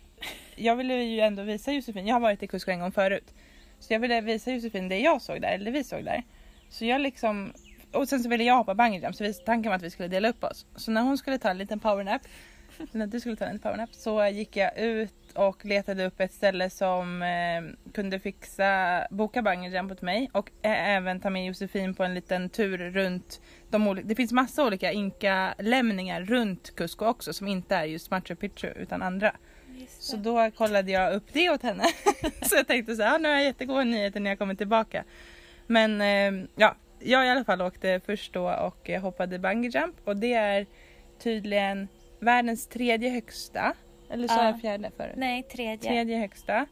jag 0.56 0.76
ville 0.76 1.04
ju 1.04 1.20
ändå 1.20 1.44
visa 1.44 1.72
Josefin, 1.72 2.08
jag 2.08 2.16
har 2.16 2.20
varit 2.20 2.44
i 2.44 2.48
Cusco 2.48 2.72
en 2.72 2.80
gång 2.80 2.92
förut. 2.92 3.34
Så 3.80 3.94
jag 3.94 4.00
ville 4.00 4.22
visa 4.22 4.52
Josefin 4.52 4.90
det 4.90 5.00
jag 5.00 5.22
såg 5.22 5.42
där, 5.42 5.50
eller 5.50 5.66
det 5.66 5.72
vi 5.72 5.84
såg 5.84 6.06
där. 6.06 6.24
Så 6.70 6.86
jag 6.86 7.02
liksom, 7.02 7.54
och 7.94 8.10
sen 8.10 8.20
så 8.24 8.30
ville 8.30 8.44
jag 8.44 8.56
hoppa 8.58 8.76
bungee 8.76 9.02
jump 9.02 9.16
så 9.16 9.34
tanken 9.46 9.70
var 9.70 9.76
att 9.76 9.84
vi 9.84 9.90
skulle 9.90 10.08
dela 10.10 10.30
upp 10.30 10.44
oss. 10.44 10.66
Så 10.76 10.92
när 10.92 11.02
hon 11.02 11.18
skulle 11.18 11.38
ta 11.38 11.50
en 11.50 11.58
liten 11.58 11.80
powernap, 11.80 12.22
när 12.92 13.08
du 13.08 13.20
skulle 13.20 13.36
ta 13.36 13.46
en 13.46 13.60
powernap, 13.60 13.90
så 13.94 14.28
gick 14.28 14.58
jag 14.58 14.78
ut 14.78 15.14
och 15.32 15.66
letade 15.66 16.06
upp 16.06 16.20
ett 16.20 16.34
ställe 16.34 16.70
som 16.70 17.22
eh, 17.22 17.92
kunde 17.94 18.20
fixa, 18.20 19.02
boka 19.10 19.42
bungee 19.42 19.70
jump 19.70 19.92
åt 19.92 20.02
mig 20.02 20.30
och 20.34 20.52
även 20.62 21.20
ta 21.20 21.30
med 21.30 21.46
Josefin 21.46 21.94
på 21.94 22.04
en 22.04 22.14
liten 22.14 22.50
tur 22.50 22.78
runt 22.78 23.42
de 23.70 24.02
det 24.04 24.16
finns 24.16 24.32
massa 24.32 24.66
olika 24.66 24.92
inka-lämningar 24.92 26.22
runt 26.22 26.76
Cusco 26.76 27.06
också 27.06 27.34
som 27.34 27.48
inte 27.48 27.76
är 27.76 27.84
just 27.84 28.12
Machu 28.12 28.36
Picchu 28.36 28.68
utan 28.68 29.02
andra. 29.02 29.36
Så 30.00 30.18
då 30.18 30.52
kollade 30.52 30.92
jag 30.92 31.14
upp 31.14 31.34
det 31.34 31.50
åt 31.50 31.64
henne. 31.64 31.84
så 32.42 32.56
jag 32.56 32.68
tänkte 32.68 32.96
så 32.96 33.04
här, 33.04 33.12
ja, 33.12 33.18
nu 33.18 33.30
har 33.30 33.36
jag 33.36 33.44
jättegoda 33.44 33.84
nyheter 33.84 34.20
när 34.20 34.32
jag 34.32 34.40
kommer 34.40 34.56
tillbaka. 34.56 35.04
Men 35.68 36.02
eh, 36.02 36.48
ja, 36.56 36.76
jag 37.00 37.26
i 37.26 37.30
alla 37.30 37.44
fall 37.44 37.62
åkte 37.62 38.02
först 38.06 38.34
då 38.34 38.50
och 38.50 38.90
eh, 38.90 39.02
hoppade 39.02 39.40
bungee 39.40 39.72
jump 39.72 39.96
och 40.06 40.18
det 40.18 40.34
är 40.34 40.66
tydligen 41.20 41.88
världens 42.20 42.68
tredje 42.68 43.10
högsta. 43.10 43.74
Eller 44.12 44.28
så 44.28 44.34
Ja. 44.38 44.46
jag 44.46 44.62
fjärde 44.62 44.92
förut? 44.98 45.14
Nej, 45.16 45.44
tredje. 45.44 45.90
Tredje 45.92 46.18
högsta. 46.18 46.66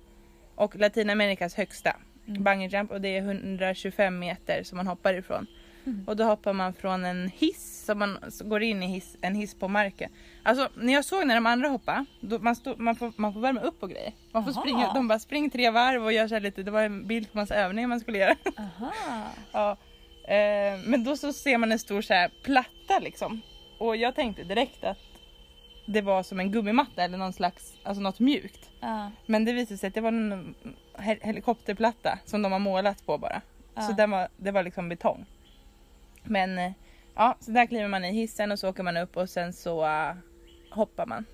Och 0.55 0.75
Latinamerikas 0.75 1.55
högsta 1.55 1.95
Mm. 2.27 2.43
bungee 2.43 2.67
jump 2.69 2.91
och 2.91 3.01
det 3.01 3.17
är 3.17 3.21
125 3.21 4.19
meter 4.19 4.63
som 4.63 4.77
man 4.77 4.87
hoppar 4.87 5.13
ifrån. 5.13 5.47
Mm. 5.85 6.03
Och 6.07 6.15
då 6.17 6.23
hoppar 6.23 6.53
man 6.53 6.73
från 6.73 7.05
en 7.05 7.31
hiss 7.37 7.83
så 7.85 7.95
man 7.95 8.17
går 8.43 8.63
in 8.63 8.83
i 8.83 8.87
hiss, 8.87 9.17
en 9.21 9.35
hiss 9.35 9.55
på 9.55 9.67
marken. 9.67 10.11
Alltså 10.43 10.69
när 10.75 10.93
jag 10.93 11.05
såg 11.05 11.27
när 11.27 11.35
de 11.35 11.45
andra 11.45 11.67
hoppade, 11.67 12.05
då 12.21 12.39
man, 12.39 12.55
stod, 12.55 12.79
man, 12.79 12.95
får, 12.95 13.13
man 13.15 13.33
får 13.33 13.39
värma 13.39 13.61
upp 13.61 13.83
och 13.83 13.89
grejer. 13.89 14.13
Man 14.31 14.43
får 14.45 14.51
springa, 14.51 14.93
de 14.93 15.07
bara 15.07 15.19
spring 15.19 15.49
tre 15.49 15.69
varv 15.69 16.03
och 16.03 16.13
gör 16.13 16.27
så 16.27 16.39
lite, 16.39 16.63
det 16.63 16.71
var 16.71 16.81
en 16.83 17.07
bild 17.07 17.31
på 17.31 17.37
massa 17.37 17.55
övningar 17.55 17.87
man 17.87 17.99
skulle 17.99 18.17
göra. 18.17 18.35
Aha. 18.57 18.91
ja. 19.51 19.71
eh, 20.33 20.79
men 20.85 21.03
då 21.03 21.17
så 21.17 21.33
ser 21.33 21.57
man 21.57 21.71
en 21.71 21.79
stor 21.79 22.01
så 22.01 22.13
här 22.13 22.29
platta 22.43 22.99
liksom. 22.99 23.41
Och 23.77 23.95
jag 23.97 24.15
tänkte 24.15 24.43
direkt 24.43 24.83
att 24.83 24.97
det 25.93 26.01
var 26.01 26.23
som 26.23 26.39
en 26.39 26.51
gummimatta 26.51 27.03
eller 27.03 27.17
någon 27.17 27.33
slags, 27.33 27.73
alltså 27.83 28.01
något 28.01 28.19
mjukt. 28.19 28.69
Ja. 28.79 29.11
Men 29.25 29.45
det 29.45 29.53
visade 29.53 29.77
sig 29.77 29.87
att 29.87 29.93
det 29.93 30.01
var 30.01 30.09
en 30.11 30.55
hel- 30.97 31.19
helikopterplatta 31.21 32.19
som 32.25 32.41
de 32.41 32.51
har 32.51 32.59
målat 32.59 33.05
på 33.05 33.17
bara. 33.17 33.41
Ja. 33.75 33.81
Så 33.81 33.91
den 33.91 34.11
var, 34.11 34.27
det 34.37 34.51
var 34.51 34.63
liksom 34.63 34.89
betong. 34.89 35.25
Men 36.23 36.57
eh, 36.59 36.71
ja, 37.15 37.37
så 37.39 37.51
där 37.51 37.65
kliver 37.65 37.87
man 37.87 38.05
i 38.05 38.11
hissen 38.11 38.51
och 38.51 38.59
så 38.59 38.69
åker 38.69 38.83
man 38.83 38.97
upp 38.97 39.17
och 39.17 39.29
sen 39.29 39.53
så 39.53 39.85
eh, 39.85 40.13
hoppar 40.71 41.05
man. 41.05 41.25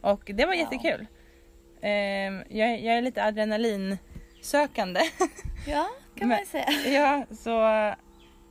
Och 0.00 0.30
det 0.34 0.46
var 0.46 0.54
jättekul. 0.54 1.06
Ehm, 1.80 2.42
jag, 2.48 2.68
är- 2.70 2.76
jag 2.78 2.96
är 2.98 3.02
lite 3.02 3.24
adrenalinsökande. 3.24 5.00
ja, 5.66 5.86
kan 6.14 6.28
Men- 6.28 6.38
man 6.38 6.46
säga. 6.46 6.66
ja, 7.00 7.26
så 7.36 7.66
eh, 7.68 7.94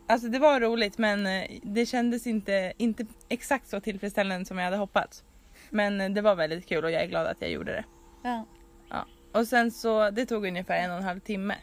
alltså 0.07 0.27
det 0.27 0.39
var 0.39 0.59
roligt 0.59 0.97
men 0.97 1.27
eh, 1.27 1.59
det 1.63 1.85
kändes 1.85 2.27
inte, 2.27 2.73
inte 2.77 3.05
exakt 3.29 3.67
så 3.67 3.79
tillfredsställande 3.79 4.45
som 4.45 4.57
jag 4.57 4.65
hade 4.65 4.77
hoppats. 4.77 5.23
Men 5.69 6.01
eh, 6.01 6.09
det 6.09 6.21
var 6.21 6.35
väldigt 6.35 6.65
kul 6.65 6.83
och 6.83 6.91
jag 6.91 7.03
är 7.03 7.07
glad 7.07 7.27
att 7.27 7.41
jag 7.41 7.51
gjorde 7.51 7.71
det. 7.71 7.83
Ja. 8.23 8.45
Ja. 8.89 9.05
Och 9.31 9.47
sen 9.47 9.71
så, 9.71 10.09
det 10.09 10.25
tog 10.25 10.45
ungefär 10.45 10.77
en 10.77 10.91
och 10.91 10.97
en 10.97 11.03
halv 11.03 11.19
timme. 11.19 11.55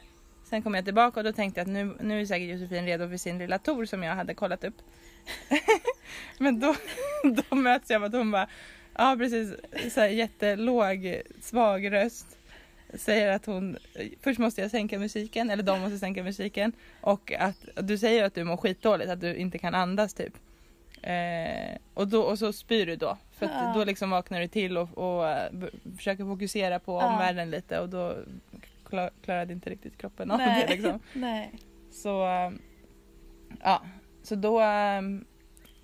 Sen 0.43 0.61
kom 0.61 0.75
jag 0.75 0.85
tillbaka 0.85 1.19
och 1.19 1.23
då 1.23 1.33
tänkte 1.33 1.59
jag 1.59 1.65
att 1.65 1.73
nu, 1.73 1.97
nu 2.01 2.21
är 2.21 2.25
säkert 2.25 2.49
Josefin 2.49 2.85
redo 2.85 3.09
för 3.09 3.17
sin 3.17 3.37
lilla 3.37 3.59
tour 3.59 3.85
som 3.85 4.03
jag 4.03 4.15
hade 4.15 4.33
kollat 4.33 4.63
upp. 4.63 4.75
Men 6.37 6.59
då, 6.59 6.75
då 7.23 7.55
möts 7.55 7.89
jag 7.89 7.97
av 7.99 8.03
att 8.03 8.13
hon 8.13 8.31
bara, 8.31 8.47
ja 8.93 9.15
precis, 9.17 9.53
så 9.93 9.99
här 9.99 10.07
jättelåg, 10.07 11.21
svag 11.41 11.91
röst. 11.91 12.37
Säger 12.93 13.31
att 13.31 13.45
hon, 13.45 13.77
först 14.21 14.39
måste 14.39 14.61
jag 14.61 14.71
sänka 14.71 14.99
musiken, 14.99 15.49
eller 15.49 15.63
de 15.63 15.81
måste 15.81 15.97
sänka 15.97 16.23
musiken. 16.23 16.73
Och 17.01 17.31
att 17.39 17.65
du 17.75 17.97
säger 17.97 18.23
att 18.23 18.35
du 18.35 18.43
mår 18.43 18.57
skitdåligt, 18.57 19.09
att 19.09 19.21
du 19.21 19.35
inte 19.35 19.57
kan 19.57 19.75
andas 19.75 20.13
typ. 20.13 20.33
Eh, 21.01 21.77
och, 21.93 22.07
då, 22.07 22.21
och 22.21 22.39
så 22.39 22.53
spyr 22.53 22.85
du 22.85 22.95
då. 22.95 23.17
För 23.31 23.45
Ja. 23.45 23.73
då 23.75 23.83
liksom 23.83 24.09
vaknar 24.09 24.39
du 24.39 24.47
till 24.47 24.77
och, 24.77 24.97
och 24.97 25.29
eh, 25.29 25.51
försöker 25.97 26.23
fokusera 26.25 26.79
på 26.79 26.91
Ja. 27.01 27.07
omvärlden 27.13 27.51
lite 27.51 27.79
och 27.79 27.89
då 27.89 28.15
klar, 28.89 29.11
klarade 29.23 29.53
inte 29.53 29.69
riktigt 29.69 29.97
kroppen 29.97 30.31
av 30.31 30.37
Nej. 30.37 30.65
det 30.67 30.73
liksom. 30.75 30.99
Nej. 31.13 31.51
Så 31.91 32.25
eh, 32.27 32.51
ja, 33.63 33.81
så 34.23 34.35
då 34.35 34.61
eh, 34.61 35.01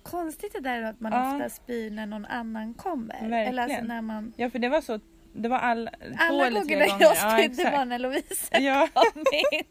Konstigt 0.02 0.52
det 0.52 0.60
där 0.60 0.82
att 0.82 1.00
man 1.00 1.12
Ja. 1.12 1.34
ofta 1.36 1.48
spyr 1.48 1.90
när 1.90 2.06
någon 2.06 2.24
annan 2.24 2.74
kommer. 2.74 3.14
Verkligen. 3.20 3.32
Eller 3.46 3.62
alltså 3.62 3.82
när 3.84 4.02
man... 4.02 4.32
Ja 4.36 4.50
för 4.50 4.58
det 4.58 4.68
var 4.68 4.80
så, 4.80 5.00
det 5.32 5.48
var 5.48 5.58
all, 5.58 5.90
Alla 6.18 6.46
eller 6.46 6.60
gånger 6.60 6.66
tre 6.66 6.78
när 6.78 7.00
jag 7.00 7.16
Ja, 7.16 7.30
spydde 7.38 7.44
exakt. 7.62 7.76
var 7.76 7.84
när 7.84 7.98
Lovisa 7.98 8.60
Ja, 8.60 8.88
kom 8.94 9.24
in. 9.52 9.64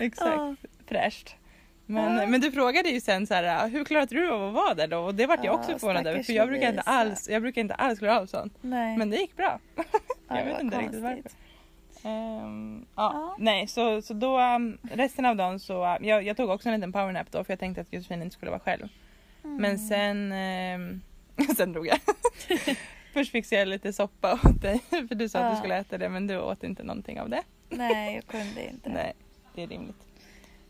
exakt. 0.00 0.30
Ja. 0.36 0.54
Fräscht. 0.88 1.36
Men, 1.86 2.16
Ja. 2.16 2.26
men 2.26 2.40
du 2.40 2.52
frågade 2.52 2.88
ju 2.88 3.00
sen 3.00 3.26
så 3.26 3.34
här, 3.34 3.68
hur 3.68 3.84
klarade 3.84 4.14
du 4.14 4.30
av 4.30 4.48
att 4.48 4.54
vara 4.54 4.74
där 4.74 4.86
då? 4.88 4.98
Och 4.98 5.14
det 5.14 5.26
vart 5.26 5.44
jag 5.44 5.54
Ja, 5.54 5.58
också 5.58 5.78
förvånad 5.78 6.06
över 6.06 6.22
för 6.22 6.32
jag 6.32 6.48
brukar, 6.48 6.68
inte 6.68 6.82
alls, 6.82 7.28
jag 7.28 7.42
brukar 7.42 7.60
inte 7.60 7.74
alls 7.74 7.98
klara 7.98 8.20
av 8.20 8.26
sånt. 8.26 8.58
Nej. 8.60 8.96
Men 8.96 9.10
det 9.10 9.16
gick 9.16 9.36
bra. 9.36 9.58
ja, 10.28 10.38
jag 10.38 10.44
vet 10.44 10.60
inte 10.60 10.78
riktigt 10.78 11.00
varför. 11.02 11.22
Ehm, 12.04 12.86
ja, 12.96 13.10
Ja. 13.14 13.36
Nej, 13.38 13.66
så, 13.66 14.02
så 14.02 14.14
då 14.14 14.40
um, 14.40 14.78
resten 14.82 15.26
av 15.26 15.36
dagen 15.36 15.60
så, 15.60 15.84
uh, 15.84 15.96
jag, 16.08 16.22
jag 16.26 16.36
tog 16.36 16.50
också 16.50 16.68
en 16.68 16.74
liten 16.74 16.92
powernap 16.92 17.30
då 17.30 17.44
för 17.44 17.52
jag 17.52 17.60
tänkte 17.60 17.80
att 17.80 17.92
Josefin 17.92 18.22
inte 18.22 18.34
skulle 18.34 18.50
vara 18.50 18.60
själv. 18.60 18.88
Mm. 19.44 19.56
Men 19.56 19.78
sen, 19.78 20.32
ehm, 20.32 21.00
sen 21.56 21.72
drog 21.72 21.86
jag. 21.86 21.98
Först 23.12 23.32
fixade 23.32 23.58
jag 23.60 23.68
lite 23.68 23.92
soppa 23.92 24.32
åt 24.44 24.62
dig 24.62 24.78
för 25.08 25.14
du 25.14 25.28
sa 25.28 25.38
att 25.38 25.44
Ja. 25.44 25.50
du 25.50 25.56
skulle 25.56 25.76
äta 25.76 25.98
det 25.98 26.08
men 26.08 26.26
du 26.26 26.38
åt 26.40 26.64
inte 26.64 26.82
någonting 26.82 27.20
av 27.20 27.28
det. 27.30 27.42
Nej, 27.68 28.14
jag 28.14 28.26
kunde 28.26 28.68
inte. 28.68 28.88
Nej, 28.88 29.12
det 29.54 29.62
är 29.62 29.66
rimligt. 29.66 29.96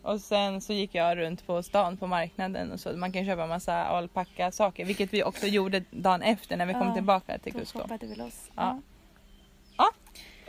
Och 0.02 0.20
sen 0.20 0.60
så 0.60 0.72
gick 0.72 0.94
jag 0.94 1.16
runt 1.18 1.46
på 1.46 1.62
stan 1.62 1.96
på 1.96 2.06
marknaden 2.06 2.72
och 2.72 2.80
så. 2.80 2.96
Man 2.96 3.12
kan 3.12 3.24
köpa 3.26 3.46
massa 3.46 3.84
alpacka 3.84 4.52
saker 4.52 4.84
vilket 4.84 5.12
vi 5.12 5.22
också 5.24 5.46
gjorde 5.46 5.84
dagen 5.90 6.22
efter 6.22 6.56
när 6.56 6.66
vi 6.66 6.72
kom 6.72 6.88
Ja, 6.88 6.94
tillbaka 6.94 7.38
till 7.38 7.52
Då 7.52 7.58
Cusco. 7.58 7.78
shoppade 7.78 8.06
vi 8.06 8.14
loss. 8.14 8.50
Ja. 8.56 8.80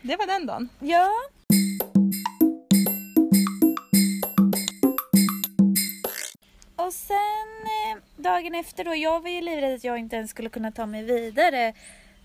Det 0.01 0.15
var 0.15 0.27
den 0.27 0.45
dagen. 0.45 0.69
Ja. 0.79 1.09
Och 6.75 6.93
sen 6.93 7.17
dagen 8.23 8.55
efter 8.55 8.83
då, 8.85 8.95
jag 8.95 9.21
var 9.21 9.29
ju 9.29 9.41
livrädd 9.41 9.73
att 9.75 9.83
jag 9.83 9.97
inte 9.97 10.15
ens 10.15 10.31
skulle 10.31 10.49
kunna 10.49 10.71
ta 10.71 10.85
mig 10.85 11.03
vidare 11.03 11.73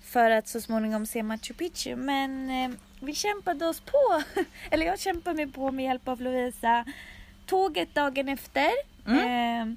för 0.04 0.30
att 0.30 0.48
så 0.48 0.60
småningom 0.60 1.06
se 1.06 1.22
Machu 1.22 1.54
Picchu. 1.54 1.96
Men 1.96 2.50
eh, 2.50 2.70
vi 3.00 3.14
kämpade 3.14 3.66
oss 3.66 3.80
på, 3.80 4.22
eller 4.70 4.86
jag 4.86 4.98
kämpade 5.00 5.36
mig 5.36 5.46
på 5.52 5.72
med 5.72 5.84
hjälp 5.84 6.08
av 6.08 6.20
Lovisa. 6.20 6.84
Tåget 7.46 7.94
dagen 7.94 8.28
efter. 8.28 8.70
Mm. 9.06 9.70
Eh, 9.70 9.76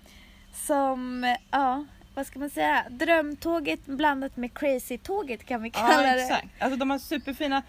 som, 0.54 1.36
ja, 1.52 1.86
vad 2.16 2.28
ska 2.28 2.40
man 2.40 2.50
säga? 2.50 2.86
Drömtåget 2.90 3.86
blandat 3.86 4.38
med 4.38 4.54
crazy-tåget 4.54 5.46
kan 5.46 5.62
vi 5.64 5.70
kalla 5.70 6.08
Ja 6.08 6.14
det. 6.16 6.22
exakt. 6.24 6.48
Alltså 6.60 6.78
de 6.80 6.90
har 6.90 7.00
superfina 7.00 7.64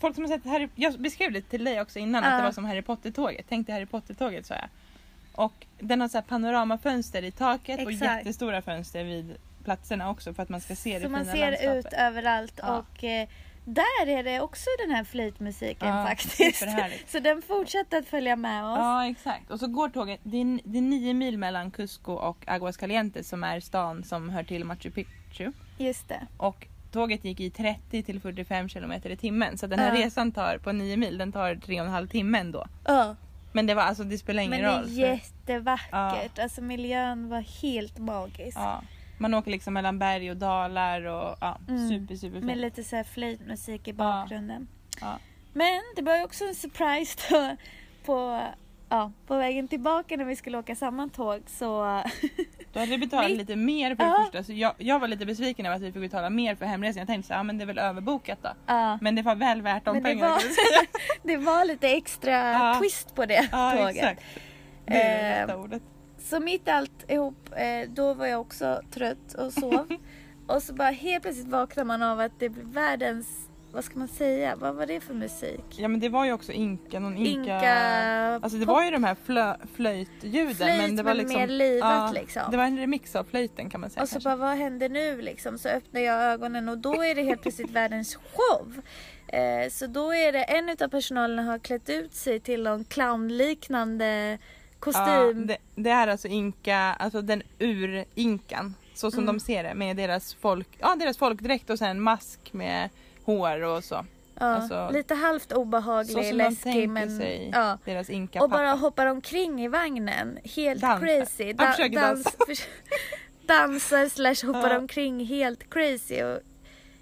Folk 0.00 0.14
som 0.14 0.24
har 0.24 0.28
sett 0.28 0.44
Harry, 0.44 0.68
jag 0.74 1.00
beskrev 1.00 1.32
det 1.32 1.42
till 1.42 1.64
dig 1.64 1.80
också 1.80 1.98
innan 1.98 2.22
Ja. 2.24 2.30
att 2.30 2.38
det 2.38 2.44
var 2.44 2.52
som 2.52 2.64
Harry 2.64 2.82
Potter-tåget. 2.82 3.46
Tänk 3.48 3.66
dig 3.66 3.74
Harry 3.74 3.86
Potter-tåget 3.86 4.46
sa 4.46 4.54
jag. 4.54 4.68
Och 5.38 5.66
den 5.80 6.00
har 6.00 6.08
så 6.08 6.22
panoramafönster 6.22 7.22
i 7.22 7.30
taket 7.30 7.84
och 7.86 7.92
Exakt. 7.92 8.18
jättestora 8.18 8.62
fönster 8.62 9.04
vid 9.04 9.36
platserna 9.64 10.10
också 10.10 10.34
för 10.34 10.42
att 10.42 10.48
man 10.48 10.60
ska 10.60 10.74
se 10.74 10.98
det 10.98 11.04
Så 11.04 11.10
man 11.10 11.24
ser 11.24 11.50
landskapet. 11.50 11.86
ut 11.86 11.92
överallt 11.92 12.54
Ja. 12.62 12.78
och 12.78 13.04
eh, 13.04 13.28
där 13.64 14.06
är 14.08 14.22
det 14.24 14.40
också 14.40 14.66
den 14.86 14.90
här 14.96 15.04
flöjtmusiken 15.04 15.88
Ja, 15.88 16.06
faktiskt. 16.06 16.64
Så 17.06 17.18
den 17.18 17.42
fortsätter 17.42 17.98
att 17.98 18.06
följa 18.06 18.36
med 18.36 18.64
oss. 18.64 18.78
Ja 18.78 19.06
exakt. 19.06 19.50
Och 19.50 19.60
så 19.60 19.66
går 19.66 19.88
tåget, 19.88 20.20
det 20.22 20.36
är, 20.40 20.60
det 20.64 20.78
är 20.78 20.82
nio 20.82 21.14
mil 21.14 21.38
mellan 21.38 21.70
Cusco 21.70 22.12
och 22.12 22.44
Aguascalientes 22.46 23.28
som 23.28 23.44
är 23.44 23.60
stan 23.60 24.04
som 24.04 24.28
hör 24.30 24.42
till 24.42 24.64
Machu 24.64 24.90
Picchu. 24.90 25.52
Just 25.78 26.08
det. 26.08 26.26
Och 26.36 26.66
tåget 26.92 27.24
gick 27.24 27.40
i 27.40 27.50
30 27.50 28.02
till 28.02 28.20
45 28.20 28.68
kilometer 28.68 29.10
i 29.10 29.16
timmen. 29.16 29.58
Så 29.58 29.66
den 29.66 29.78
här 29.78 29.94
Ja. 29.96 30.04
resan 30.06 30.32
tar 30.32 30.58
på 30.58 30.72
nio 30.72 30.96
mil, 30.96 31.18
den 31.18 31.32
tar 31.32 31.54
tre 31.54 31.80
och 31.80 31.86
en 31.86 31.92
halv 31.92 32.08
timme 32.08 32.38
ändå. 32.38 32.66
Ja. 32.84 33.16
Men 33.58 33.66
det 33.66 33.74
var 33.74 33.82
alltså, 33.82 34.04
det 34.04 34.18
spelar 34.18 34.42
ingen 34.42 34.50
Men 34.50 34.70
det 34.70 34.76
är 34.76 34.80
roll. 34.80 34.88
jättevackert. 34.92 36.38
Alltså 36.38 36.60
miljön 36.60 37.28
var 37.28 37.40
helt 37.62 37.98
magisk. 37.98 38.56
Ja. 38.58 38.82
Man 39.18 39.34
åker 39.34 39.50
liksom 39.50 39.74
mellan 39.74 39.98
berg 39.98 40.30
och 40.30 40.36
dalar 40.36 41.02
och 41.06 41.36
ja, 41.40 41.58
Mm. 41.68 41.88
super 41.88 42.16
super 42.16 42.40
Med 42.40 42.58
lite 42.58 42.84
så 42.84 42.96
här 42.96 43.04
flöjtmusik 43.04 43.88
i 43.88 43.92
bakgrunden. 43.92 44.68
Ja. 45.00 45.18
Men 45.52 45.80
det 45.96 46.02
var 46.02 46.16
ju 46.16 46.24
också 46.24 46.44
en 46.44 46.54
surprise 46.54 47.18
då 47.30 47.56
på, 48.04 48.42
ja, 48.88 49.12
på 49.26 49.36
vägen 49.36 49.68
tillbaka 49.68 50.16
när 50.16 50.24
vi 50.24 50.36
skulle 50.36 50.58
åka 50.58 50.74
samma 50.74 51.08
tåg 51.08 51.42
så 51.46 52.02
Då 52.72 52.78
hade 52.80 52.90
vi 52.90 52.98
betalat 52.98 53.30
lite 53.30 53.56
mer 53.56 53.94
för 53.96 54.04
det 54.04 54.10
Ja. 54.10 54.24
första. 54.24 54.42
Så 54.44 54.52
jag, 54.52 54.74
jag 54.78 54.98
var 54.98 55.08
lite 55.08 55.26
besviken 55.26 55.66
över 55.66 55.76
att 55.76 55.82
vi 55.82 55.92
fick 55.92 56.02
betala 56.02 56.30
mer 56.30 56.54
för 56.54 56.66
hemresan. 56.66 56.98
Jag 56.98 57.06
tänkte 57.06 57.26
så 57.26 57.32
ja 57.34 57.42
men 57.42 57.58
det 57.58 57.64
är 57.64 57.66
väl 57.66 57.78
överbokat 57.78 58.38
då. 58.42 58.48
ja, 58.66 58.98
Men 59.00 59.14
det 59.14 59.22
var 59.22 59.34
väl 59.36 59.62
värt 59.62 59.84
de 59.84 59.92
Men 59.94 60.02
det 60.02 60.08
pengarna 60.08 60.28
var- 60.30 60.34
jag 60.42 60.42
säga. 60.42 60.80
det 61.22 61.36
var 61.36 61.64
lite 61.64 61.88
extra 61.88 62.30
Ja. 62.52 62.76
twist 62.80 63.14
på 63.14 63.26
det 63.26 63.48
Ja 63.52 63.72
tåget. 63.76 63.96
exakt. 63.96 64.22
Det 64.86 65.02
är 65.02 65.22
det 65.24 65.28
Eh, 65.36 65.40
rätta 65.46 65.56
ordet. 65.56 65.82
Så 66.18 66.40
mitt 66.40 66.68
allt 66.68 67.10
ihop, 67.10 67.48
eh, 67.56 67.88
då 67.90 68.14
var 68.14 68.26
jag 68.26 68.40
också 68.40 68.80
trött 68.90 69.34
och 69.38 69.52
sov. 69.52 69.86
och 70.46 70.62
så 70.62 70.74
bara 70.74 70.90
helt 70.90 71.22
plötsligt 71.22 71.48
vaknar 71.48 71.84
man 71.84 72.02
av 72.02 72.20
att 72.20 72.32
det 72.38 72.48
blir 72.48 72.64
världens, 72.64 73.48
vad 73.72 73.84
ska 73.84 73.98
man 73.98 74.08
säga, 74.08 74.56
vad 74.56 74.74
var 74.74 74.86
det 74.86 75.00
för 75.00 75.14
musik? 75.14 75.64
Ja 75.76 75.88
men 75.88 76.00
det 76.00 76.08
var 76.08 76.24
ju 76.24 76.32
också 76.32 76.52
inka, 76.52 77.00
någon 77.00 77.16
inka... 77.16 77.54
Inka... 77.54 77.74
Alltså 78.42 78.58
det 78.58 78.66
var 78.66 78.84
ju 78.84 78.90
de 78.90 79.04
här 79.04 79.16
flö, 79.24 79.54
flöjtljuden 79.74 80.54
Flöjt, 80.54 80.78
men 80.78 80.96
det 80.96 81.02
var 81.02 81.10
men 81.10 81.16
liksom... 81.16 81.40
mer 81.40 81.46
livat, 81.48 82.14
liksom. 82.14 82.42
Det 82.50 82.56
var 82.56 82.64
en 82.64 82.78
remix 82.78 83.16
av 83.16 83.24
flöjten 83.24 83.70
kan 83.70 83.80
man 83.80 83.90
säga 83.90 84.02
Och 84.02 84.08
så 84.08 84.12
kanske. 84.14 84.28
bara, 84.28 84.36
vad 84.36 84.56
händer 84.56 84.88
nu 84.88 85.22
liksom? 85.22 85.58
Så 85.58 85.68
öppnar 85.68 86.00
jag 86.00 86.22
ögonen 86.22 86.68
och 86.68 86.78
då 86.78 87.04
är 87.04 87.14
det 87.14 87.22
helt 87.22 87.42
plötsligt 87.42 87.70
världens 87.70 88.14
show. 88.16 88.80
Eh, 89.28 89.70
så 89.70 89.86
då 89.86 90.14
är 90.14 90.32
det 90.32 90.42
en 90.42 90.68
utav 90.68 90.88
personalen 90.88 91.44
har 91.46 91.58
klätt 91.58 91.88
ut 91.88 92.14
sig 92.14 92.40
till 92.40 92.62
någon 92.62 92.84
clownliknande 92.84 94.38
kostym. 94.78 95.04
Ja, 95.06 95.32
det, 95.32 95.56
det 95.74 95.90
är 95.90 96.08
alltså 96.08 96.28
inka, 96.28 96.76
alltså 96.78 97.22
den 97.22 97.42
ur-inkan. 97.58 98.74
Så 98.94 99.10
som 99.10 99.22
Mm. 99.22 99.34
de 99.34 99.40
ser 99.40 99.62
det 99.64 99.74
med 99.74 99.96
deras, 99.96 100.34
folk, 100.34 100.68
ja, 100.78 100.96
deras 100.98 101.18
folkdräkt 101.18 101.70
och 101.70 101.78
sen 101.78 102.00
mask 102.00 102.52
med 102.52 102.88
hår 103.32 103.62
och 103.64 103.84
så. 103.84 104.04
Ja, 104.40 104.46
alltså, 104.46 104.90
lite 104.92 105.14
halvt 105.14 105.52
obehaglig, 105.52 106.34
läskig 106.34 106.88
men... 106.88 107.16
sig 107.18 107.50
Ja. 107.52 107.78
deras 107.84 108.10
inka 108.10 108.42
Och 108.42 108.50
bara 108.50 108.72
hoppar 108.72 109.06
omkring 109.06 109.64
i 109.64 109.68
vagnen. 109.68 110.38
Helt 110.56 110.80
Dansar. 110.80 111.06
crazy. 111.06 111.54
Ja, 111.58 111.72
försöker 111.72 112.00
dansa. 112.00 112.30
dansar 113.46 114.08
slash 114.08 114.46
hoppar 114.52 114.70
Ja. 114.70 114.78
omkring 114.78 115.24
helt 115.26 115.70
crazy. 115.70 116.22
Och 116.22 116.40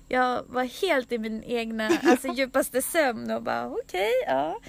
jag 0.08 0.42
var 0.48 0.64
helt 0.82 1.12
i 1.12 1.18
min 1.18 1.42
egna 1.44 1.90
alltså, 2.02 2.28
djupaste 2.34 2.82
sömn 2.82 3.30
och 3.30 3.42
bara 3.42 3.66
okej, 3.66 4.10
ja. 4.26 4.60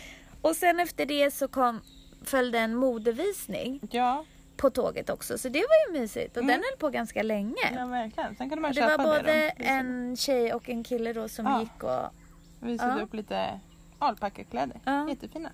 Och 0.41 0.55
sen 0.55 0.79
efter 0.79 1.05
det 1.05 1.31
så 1.31 1.47
kom, 1.47 1.81
följde 2.25 2.59
en 2.59 2.75
modevisning. 2.75 3.79
Ja, 3.91 4.25
på 4.57 4.69
tåget 4.69 5.09
också. 5.09 5.37
Så 5.37 5.49
det 5.49 5.59
var 5.59 5.93
ju 5.95 5.99
mysigt 6.01 6.37
och 6.37 6.43
Mm. 6.43 6.47
den 6.55 6.63
höll 6.71 6.79
på 6.79 6.89
ganska 6.89 7.23
länge. 7.23 7.73
Ja, 7.75 7.85
verkligen. 7.85 8.35
Sen 8.35 8.49
kan 8.49 8.61
man 8.61 8.71
det 8.71 8.81
var 8.81 8.89
köpa 8.89 9.03
både 9.03 9.21
det. 9.21 9.33
de 9.57 9.63
visade. 9.63 9.69
en 9.79 10.17
tjej 10.17 10.53
och 10.53 10.69
en 10.69 10.83
kille 10.83 11.13
då 11.13 11.27
som 11.29 11.45
Ja. 11.45 11.59
gick 11.59 11.83
och... 11.83 12.09
visade 12.59 12.97
Ja. 12.97 13.03
upp 13.03 13.13
lite 13.13 13.59
alpackakläder. 13.99 14.79
Ja. 14.85 15.09
Jättefina. 15.09 15.49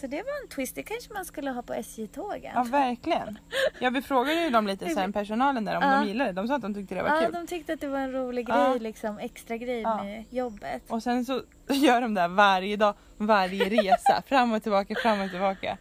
Så 0.00 0.06
det 0.06 0.16
var 0.16 0.42
en 0.42 0.48
twist. 0.48 0.74
Det 0.74 0.82
kanske 0.82 1.12
man 1.12 1.24
skulle 1.24 1.50
ha 1.50 1.62
på 1.62 1.74
SJ-tågen. 1.74 2.52
Ja, 2.54 2.62
verkligen. 2.62 3.38
Ja, 3.78 3.90
vi 3.90 4.02
frågade 4.02 4.44
ju 4.44 4.50
dem 4.50 4.66
lite 4.66 4.88
sen, 4.94 5.12
personalen 5.12 5.64
där, 5.64 5.76
om 5.76 5.82
Ja. 5.82 5.98
de 6.00 6.08
gillade 6.08 6.30
det. 6.30 6.34
De 6.40 6.48
sa 6.48 6.54
att 6.54 6.62
de 6.62 6.74
tyckte 6.74 6.94
det 6.94 7.02
var 7.02 7.08
Ja, 7.08 7.20
kul. 7.22 7.32
de 7.32 7.46
tyckte 7.46 7.72
att 7.72 7.80
det 7.80 7.88
var 7.88 7.98
en 7.98 8.12
rolig 8.12 8.48
Ja. 8.48 8.68
grej, 8.70 8.78
liksom, 8.80 9.18
extra 9.18 9.56
grej 9.56 9.80
Ja. 9.80 10.02
med 10.04 10.24
jobbet. 10.30 10.82
Och 10.90 11.02
sen 11.02 11.24
så 11.24 11.42
gör 11.68 12.00
de 12.00 12.14
det 12.14 12.28
varje 12.28 12.76
dag, 12.76 12.94
varje 13.16 13.64
resa. 13.68 14.22
fram 14.26 14.52
och 14.52 14.62
tillbaka, 14.62 14.94
fram 15.02 15.20
och 15.20 15.30
tillbaka. 15.30 15.78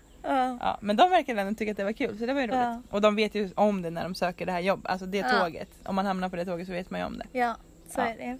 Ja. 0.64 0.78
Men 0.82 0.96
de 0.96 1.10
verkade 1.10 1.42
ändå 1.42 1.54
tycka 1.58 1.72
att 1.72 1.78
det 1.78 1.84
var 1.84 1.92
kul 1.92 2.18
så 2.20 2.26
det 2.26 2.34
var 2.34 2.42
ju 2.42 2.48
roligt. 2.48 2.60
Ja. 2.60 2.82
Och 2.90 3.02
de 3.02 3.16
vet 3.16 3.36
ju 3.36 3.50
om 3.56 3.82
det 3.82 3.90
när 3.90 4.04
de 4.04 4.16
söker 4.16 4.46
det 4.46 4.52
här 4.52 4.60
jobbet, 4.60 4.92
alltså 4.92 5.06
det 5.06 5.18
Ja. 5.18 5.30
tåget. 5.30 5.70
Om 5.86 5.96
man 5.96 6.06
hamnar 6.06 6.30
på 6.30 6.36
det 6.36 6.46
tåget 6.46 6.68
så 6.68 6.74
vet 6.74 6.90
man 6.92 7.00
ju 7.00 7.06
om 7.06 7.18
det. 7.18 7.26
Ja, 7.40 7.56
så 7.90 8.00
Ja. 8.02 8.06
är 8.08 8.18
det. 8.18 8.38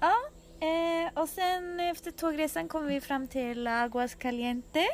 Ja, 0.00 0.14
eh, 0.66 1.22
och 1.22 1.28
sen 1.28 1.80
efter 1.80 2.10
tågresan 2.10 2.68
kom 2.68 2.86
vi 2.86 3.00
fram 3.00 3.26
till 3.28 3.66
Aguas 3.66 4.14
Caliente. 4.14 4.84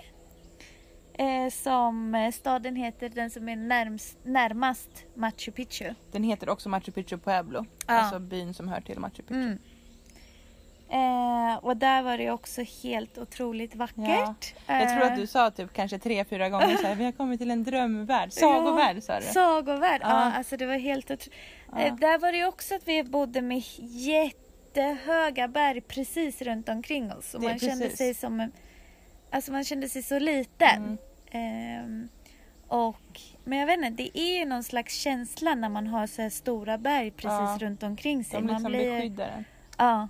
Eh, 1.18 1.50
som 1.50 2.30
staden 2.34 2.76
heter, 2.76 3.08
den 3.08 3.30
som 3.30 3.48
är 3.48 3.56
närmst, 3.56 4.18
närmast 4.24 4.90
Machu 5.14 5.52
Picchu. 5.52 5.94
Den 6.12 6.22
heter 6.22 6.48
också 6.48 6.68
Machu 6.68 6.92
Picchu 6.92 7.18
Pueblo, 7.18 7.64
alltså 7.86 8.18
byn 8.18 8.54
som 8.54 8.68
hör 8.68 8.80
till 8.80 8.98
Machu 8.98 9.22
Picchu. 9.22 9.34
Mm. 9.34 9.58
Eh, 10.94 11.56
och 11.56 11.76
där 11.76 12.02
var 12.02 12.18
det 12.18 12.30
också 12.30 12.62
helt 12.82 13.18
otroligt 13.18 13.74
vackert. 13.74 14.54
Jag 14.66 14.88
tror 14.88 15.02
att 15.02 15.10
Eh, 15.10 15.16
du 15.16 15.26
sa 15.26 15.50
typ 15.50 15.72
kanske 15.72 15.98
tre, 15.98 16.24
fyra 16.24 16.48
gånger 16.48 16.76
så 16.76 16.86
här, 16.86 16.94
vi 16.94 17.04
har 17.04 17.12
kommit 17.12 17.40
till 17.40 17.50
en 17.50 17.64
drömvärld, 17.64 18.32
sagovärld 18.32 19.02
sa 19.02 19.20
du. 19.20 19.26
Sagovärld, 19.26 20.00
ja. 20.04 20.08
Ja. 20.08 20.32
alltså 20.32 20.56
det 20.56 20.66
var 20.66 20.74
helt 20.78 21.10
otro... 21.10 21.32
Ja. 21.72 21.80
eh, 21.80 21.94
Där 21.94 22.18
var 22.18 22.32
det 22.32 22.44
också 22.44 22.74
att 22.74 22.88
vi 22.88 23.04
bodde 23.04 23.42
med 23.42 23.62
jättehöga 23.78 25.48
berg 25.48 25.80
precis 25.80 26.42
runt 26.42 26.68
omkring 26.68 27.12
oss. 27.12 27.34
Och 27.34 27.42
man 27.42 27.58
kände 27.58 27.90
sig 27.90 28.14
som 28.14 28.40
en... 28.40 28.52
Alltså 29.30 29.52
man 29.52 29.64
kände 29.64 29.88
sig 29.88 30.02
så 30.02 30.18
liten. 30.18 30.84
Mm. 30.84 30.98
Ehm, 31.30 32.08
och, 32.68 33.20
men 33.44 33.58
jag 33.58 33.66
vet 33.66 33.76
inte, 33.76 34.02
det 34.02 34.18
är 34.18 34.38
ju 34.38 34.44
någon 34.44 34.64
slags 34.64 34.94
känsla 34.94 35.54
när 35.54 35.68
man 35.68 35.86
har 35.86 36.06
så 36.06 36.22
här 36.22 36.30
stora 36.30 36.78
berg 36.78 37.10
precis 37.10 37.30
Ja. 37.30 37.58
runt 37.60 37.82
omkring 37.82 38.24
sig. 38.24 38.40
De 38.40 38.46
man 38.46 38.54
liksom 38.54 38.72
blir, 38.72 38.94
beskyddar 38.94 39.44
ja. 39.78 40.08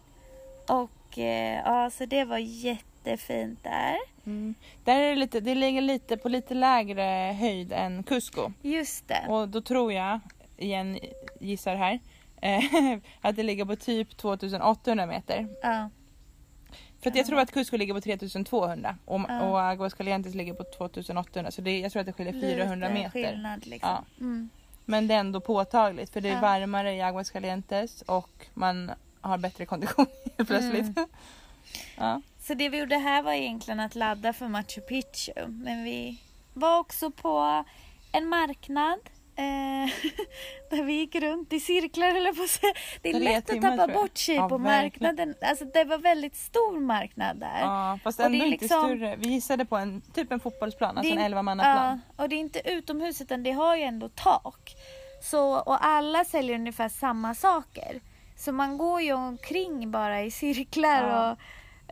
Och 0.68 1.18
eh, 1.18 1.61
ja, 1.64 1.90
så 1.90 2.04
det 2.06 2.25
var 2.25 2.38
jättefint 2.38 3.59
där. 3.64 3.97
Mm. 4.26 4.54
Där 4.85 5.00
är 5.00 5.09
det, 5.11 5.16
lite, 5.16 5.40
det 5.40 5.54
ligger 5.54 5.80
lite 5.80 6.16
på 6.16 6.28
lite 6.28 6.54
lägre 6.54 7.37
höjd 7.40 7.73
än 7.73 8.02
Cusco. 8.02 8.52
Just 8.62 9.09
det. 9.09 9.25
Och 9.28 9.49
då 9.49 9.61
tror 9.61 9.92
jag, 9.92 10.21
igen 10.56 10.99
gissar 11.40 11.75
här, 11.76 11.99
eh, 12.40 12.61
att 13.21 13.37
det 13.37 13.42
ligger 13.42 13.64
på 13.64 13.76
typ 13.76 14.16
2800 14.16 15.06
meter. 15.06 15.49
Ja. 15.62 15.90
För 17.02 17.12
jag 17.16 17.26
tror 17.26 17.40
att 17.40 17.52
Cusco 17.52 17.76
ligger 17.76 17.94
på 17.94 18.00
3200 18.00 18.97
och, 19.04 19.21
Ja. 19.28 19.42
och 19.42 19.62
Aguas 19.62 19.94
Calientes 19.94 20.35
ligger 20.35 20.54
på 20.54 20.64
2800 20.64 21.50
så 21.50 21.62
det, 21.62 21.80
jag 21.80 21.92
tror 21.92 22.00
att 22.00 22.06
det 22.06 22.12
skiljer 22.12 22.33
400 22.56 22.88
Lite 22.88 23.00
meter. 23.00 23.11
skillnad 23.11 23.66
liksom. 23.66 23.90
Ja. 23.90 24.04
Mm. 24.21 24.49
Men 24.85 25.09
det 25.09 25.14
är 25.14 25.18
ändå 25.18 25.40
påtagligt 25.40 26.12
för 26.12 26.21
det 26.21 26.28
är 26.28 26.33
Ja. 26.35 26.40
varmare 26.40 26.94
i 26.94 27.02
Aguas 27.02 27.30
Calientes 27.30 28.02
och 28.02 28.47
man 28.54 28.90
har 29.28 29.38
bättre 29.38 29.66
kondition 29.66 30.07
plötsligt. 30.37 30.97
Mm. 30.97 31.09
ja. 31.99 32.21
Så 32.40 32.54
det 32.54 32.69
vi 32.69 32.78
gjorde 32.78 32.97
här 32.97 33.23
var 33.23 33.33
egentligen 33.33 33.81
att 33.81 33.95
ladda 33.95 34.33
för 34.33 34.49
Machu 34.49 34.81
Picchu. 34.81 35.47
Men 35.49 35.85
vi 35.85 36.21
var 36.52 36.78
också 36.78 37.11
på 37.11 37.64
en 38.12 38.28
marknad. 38.28 38.99
Eh, 39.37 39.45
där 40.71 40.83
vi 40.83 40.93
gick 40.93 41.14
runt 41.14 41.52
i 41.52 41.61
cirklar 41.61 42.07
jag 42.07 42.37
på. 42.37 42.43
Det 43.02 43.09
är 43.09 43.12
Tre 43.12 43.25
lätt 43.25 43.47
timmar, 43.47 43.71
att 43.73 43.76
tappa 43.78 43.93
bort 43.93 44.19
sig 44.19 44.35
Ja, 44.35 44.49
på 44.49 44.59
verkligen. 44.59 45.16
marknaden. 45.16 45.35
Alltså 45.50 45.64
det 45.64 45.85
var 45.85 45.99
väldigt 45.99 46.37
stor 46.37 46.81
marknad 46.81 47.37
där. 47.37 47.61
ja, 47.61 47.99
fast 48.05 48.20
ändå 48.20 48.37
inte 48.38 48.49
liksom- 48.49 48.66
större. 48.83 49.16
Vi 49.16 49.29
gissade 49.29 49.64
på 49.64 49.77
en 49.77 50.01
typ 50.01 50.33
en 50.33 50.40
fotbollsplan, 50.40 50.99
alltså 50.99 51.12
en 51.14 51.18
11-mannaplan. 51.35 52.01
Ja, 52.16 52.22
och 52.22 52.29
det 52.29 52.37
är 52.37 52.40
inte 52.40 52.70
utomhus 52.70 53.20
utan 53.20 53.42
det 53.42 53.53
har 53.53 53.77
ju 53.77 53.83
ändå 53.83 54.09
tak. 54.09 54.75
Så, 55.22 55.55
och 55.59 55.85
alla 55.85 56.25
säljer 56.25 56.55
ungefär 56.55 56.88
samma 56.88 57.35
saker. 57.35 58.01
Så 58.44 58.52
man 58.52 58.78
går 58.78 59.00
ju 59.00 59.12
omkring 59.12 59.90
bara 59.90 60.22
i 60.22 60.30
cirklar 60.30 61.09
Ja. 61.09 61.30
och 61.33 61.38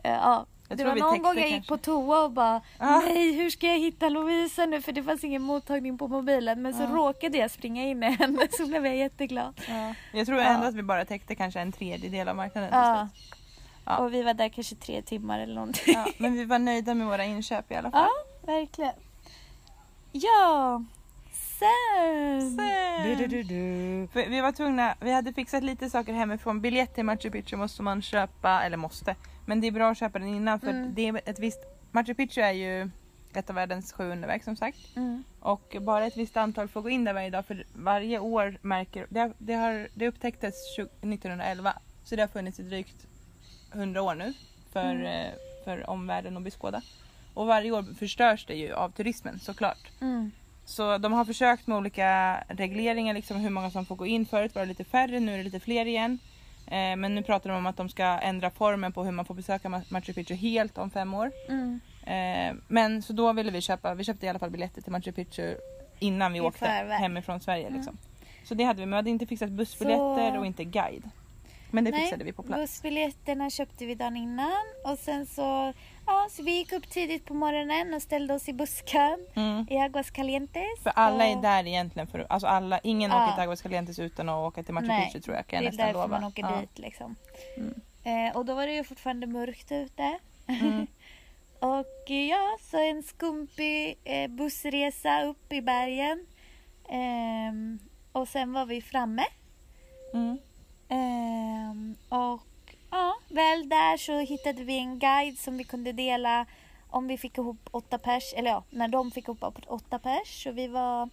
eh, 0.05 0.11
ja. 0.13 0.45
Jag 0.69 0.77
det 0.77 0.83
var 0.83 0.95
någon 0.95 1.21
gång 1.23 1.35
jag 1.37 1.45
gick 1.45 1.53
kanske. 1.55 1.69
på 1.69 1.77
toa 1.77 2.23
och 2.23 2.31
bara 2.31 2.61
Ja. 2.79 3.01
nej 3.05 3.33
hur 3.33 3.49
ska 3.49 3.67
jag 3.67 3.79
hitta 3.79 4.09
Lovisa 4.09 4.65
nu 4.65 4.81
för 4.81 4.91
det 4.91 5.03
fanns 5.03 5.23
ingen 5.23 5.41
mottagning 5.41 5.97
på 5.97 6.07
mobilen 6.07 6.61
men 6.61 6.73
så 6.73 6.83
Ja. 6.83 6.87
råkade 6.91 7.37
jag 7.37 7.51
springa 7.51 7.83
in 7.83 8.03
i 8.03 8.09
henne 8.11 8.47
så 8.51 8.67
blev 8.67 8.85
jag 8.85 8.95
jätteglad. 8.95 9.61
Ja. 9.69 9.93
Jag 10.13 10.27
tror 10.27 10.39
ändå 10.39 10.67
att 10.67 10.75
vi 10.75 10.83
bara 10.83 11.05
täckte 11.05 11.35
kanske 11.35 11.59
en 11.59 11.71
tredjedel 11.71 12.27
av 12.27 12.35
marknaden 12.35 12.69
Ja. 12.73 13.07
Ja. 13.85 13.97
Och 13.97 14.13
vi 14.13 14.23
var 14.23 14.33
där 14.33 14.49
kanske 14.49 14.75
tre 14.75 15.01
timmar 15.01 15.39
eller 15.39 15.55
någonting. 15.55 15.93
Ja, 15.93 16.05
men 16.17 16.33
vi 16.33 16.45
var 16.45 16.59
nöjda 16.59 16.93
med 16.93 17.07
våra 17.07 17.25
inköp 17.25 17.71
i 17.71 17.75
alla 17.75 17.91
fall. 17.91 18.07
Ja, 18.43 18.53
verkligen. 18.53 18.93
Ja, 20.11 20.83
sen. 21.63 22.57
Sen. 22.57 23.17
Du, 23.17 23.27
du, 23.27 23.43
du. 23.43 24.07
För 24.13 24.29
vi 24.29 24.41
var 24.41 24.51
tvungna, 24.51 24.95
vi 25.01 25.11
hade 25.11 25.33
fixat 25.33 25.63
lite 25.63 25.89
saker 25.89 26.13
hemifrån. 26.13 26.61
Biljett 26.61 26.95
till 26.95 27.03
Machu 27.05 27.29
Picchu 27.31 27.55
måste 27.57 27.81
man 27.83 28.01
köpa, 28.01 28.63
eller 28.63 28.77
måste. 28.77 29.15
Men 29.45 29.61
det 29.61 29.67
är 29.67 29.71
bra 29.71 29.91
att 29.91 29.97
köpa 29.97 30.19
den 30.19 30.27
innan 30.27 30.59
för 30.59 30.67
Mm. 30.69 30.93
det 30.93 31.07
är 31.07 31.21
ett 31.25 31.39
visst, 31.39 31.59
Machu 31.91 32.13
Picchu 32.13 32.41
är 32.41 32.51
ju 32.51 32.89
ett 33.33 33.49
av 33.49 33.55
världens 33.55 33.93
sju 33.93 34.11
underverk 34.11 34.43
som 34.43 34.55
sagt. 34.55 34.77
Mm. 34.95 35.23
Och 35.39 35.75
bara 35.81 36.05
ett 36.05 36.17
visst 36.17 36.37
antal 36.37 36.67
får 36.67 36.81
gå 36.81 36.89
in 36.89 37.03
där 37.03 37.13
varje 37.13 37.29
dag 37.29 37.45
för 37.45 37.63
varje 37.75 38.19
år 38.19 38.57
märker, 38.61 39.07
det, 39.09 39.19
har- 39.19 39.33
det, 39.37 39.53
har, 39.53 39.87
det 39.93 40.07
upptäcktes 40.07 40.53
20 40.75 40.83
1911 40.83 41.73
så 42.03 42.15
det 42.15 42.21
har 42.21 42.27
funnits 42.27 42.59
i 42.59 42.63
drygt 42.63 43.07
100 43.73 44.01
år 44.01 44.15
nu 44.15 44.33
för, 44.73 44.91
Mm. 44.95 45.05
eh, 45.05 45.31
för 45.63 45.89
omvärlden 45.89 46.37
att 46.37 46.43
beskåda. 46.43 46.81
Och 47.33 47.47
varje 47.47 47.71
år 47.71 47.95
förstörs 47.99 48.45
det 48.45 48.53
ju 48.55 48.73
av 48.73 48.89
turismen 48.89 49.39
såklart. 49.39 49.91
Mm. 50.01 50.31
Så 50.65 50.97
de 50.97 51.13
har 51.13 51.25
försökt 51.25 51.67
med 51.67 51.77
olika 51.77 52.37
regleringar, 52.47 53.13
liksom 53.13 53.37
hur 53.37 53.49
många 53.49 53.71
som 53.71 53.85
får 53.85 53.95
gå 53.95 54.05
in. 54.05 54.25
Förut 54.25 54.55
var 54.55 54.61
det 54.61 54.67
lite 54.67 54.83
färre, 54.83 55.19
nu 55.19 55.33
är 55.33 55.37
det 55.37 55.43
lite 55.43 55.59
fler 55.59 55.85
igen. 55.85 56.19
Eh, 56.67 56.95
men 56.95 57.15
nu 57.15 57.23
pratar 57.23 57.49
de 57.49 57.55
om 57.57 57.65
att 57.65 57.77
de 57.77 57.89
ska 57.89 58.03
ändra 58.03 58.49
formen 58.49 58.91
på 58.93 59.03
hur 59.03 59.11
man 59.11 59.25
får 59.25 59.35
besöka 59.35 59.67
Ma- 59.69 59.83
Machu 59.89 60.13
Picchu 60.13 60.33
helt 60.35 60.77
om 60.77 60.89
fem 60.89 61.13
år. 61.13 61.31
Mm. 61.49 61.79
Eh, 62.05 62.61
men 62.67 63.01
så 63.01 63.13
då 63.13 63.33
ville 63.33 63.51
vi 63.51 63.61
köpa, 63.61 63.93
vi 63.93 64.03
köpte 64.03 64.25
i 64.25 64.29
alla 64.29 64.39
fall 64.39 64.49
biljetter 64.49 64.81
till 64.81 64.91
Machu 64.91 65.11
Picchu 65.11 65.55
innan 65.99 66.31
vi 66.33 66.37
I 66.37 66.41
åkte 66.41 66.59
förväg. 66.59 66.99
hemifrån 66.99 67.39
Sverige. 67.39 67.67
Mm. 67.67 67.73
Liksom. 67.75 67.97
Så 68.43 68.53
det 68.53 68.63
hade 68.63 68.79
vi, 68.79 68.85
men 68.85 68.89
vi 68.91 68.95
hade 68.95 69.09
inte 69.09 69.25
fixat 69.25 69.49
bussbiljetter 69.49 70.31
Så- 70.31 70.39
och 70.39 70.45
inte 70.45 70.63
guide. 70.63 71.09
Men 71.71 71.83
det 71.83 71.91
Nej, 71.91 72.01
fixade 72.01 72.23
vi 72.23 72.31
på 72.31 72.43
plats. 72.43 72.61
Bussbiljetterna 72.61 73.49
köpte 73.49 73.85
vi 73.85 73.95
dagen 73.95 74.17
innan 74.17 74.51
och 74.85 74.97
sen 74.99 75.25
så, 75.25 75.73
ja, 76.05 76.27
så 76.31 76.43
vi 76.43 76.51
gick 76.51 76.71
upp 76.71 76.89
tidigt 76.89 77.25
på 77.25 77.33
morgonen 77.33 77.93
och 77.93 78.01
ställde 78.01 78.33
oss 78.33 78.49
i 78.49 78.53
busskön 78.53 79.25
Mm. 79.35 79.67
i 79.69 79.77
Aguas 79.77 80.11
Calientes. 80.11 80.83
För 80.83 80.89
alla 80.95 81.25
är 81.27 81.35
där 81.41 81.67
egentligen 81.67 82.07
för 82.07 82.25
alltså 82.29 82.47
alla, 82.47 82.79
ingen 82.79 83.11
Ja. 83.11 83.23
åker 83.23 83.33
till 83.33 83.41
Aguas 83.43 83.61
Calientes 83.61 83.99
utan 83.99 84.29
att 84.29 84.47
åka 84.47 84.63
till 84.63 84.73
Machu 84.73 84.87
Picchu 85.05 85.19
tror 85.19 85.35
jag 85.35 85.47
kan 85.47 85.59
Det 85.59 85.65
jag 85.65 85.67
är 85.67 85.71
nästan 85.71 85.85
därför 85.87 85.99
lova. 85.99 86.19
man 86.19 86.23
åker 86.23 86.43
Ja. 86.43 86.59
dit 86.61 86.79
liksom. 86.79 87.15
Mm. 87.57 87.73
Eh, 88.27 88.35
och 88.37 88.45
då 88.45 88.55
var 88.55 88.67
det 88.67 88.73
ju 88.73 88.83
fortfarande 88.83 89.27
mörkt 89.27 89.71
ute. 89.71 90.19
Mm. 90.47 90.87
och 91.59 92.09
eh, 92.11 92.25
ja, 92.29 92.57
så 92.61 92.77
en 92.77 93.03
skumpig 93.03 93.99
eh, 94.03 94.27
bussresa 94.27 95.23
upp 95.23 95.53
i 95.53 95.61
bergen. 95.61 96.25
Ehm, 96.89 97.79
och 98.11 98.27
sen 98.27 98.53
var 98.53 98.65
vi 98.65 98.81
framme. 98.81 99.23
Mm. 100.13 100.37
Ehm, 100.89 101.95
och 102.09 102.41
ja, 102.93 103.13
väl 103.29 103.69
där 103.69 103.97
så 103.97 104.19
hittade 104.19 104.63
vi 104.63 104.77
en 104.77 104.99
guide 104.99 105.39
som 105.39 105.57
vi 105.57 105.63
kunde 105.63 105.91
dela 105.91 106.45
om 106.89 107.07
vi 107.07 107.17
fick 107.17 107.37
ihop 107.37 107.69
åtta 107.71 107.97
pers, 107.97 108.33
eller 108.35 108.49
ja, 108.51 108.63
när 108.69 108.87
de 108.87 109.11
fick 109.11 109.23
ihop 109.27 109.43
åtta 109.67 109.99
pers. 109.99 110.43
Så 110.43 110.51
vi 110.51 110.67
var 110.67 111.09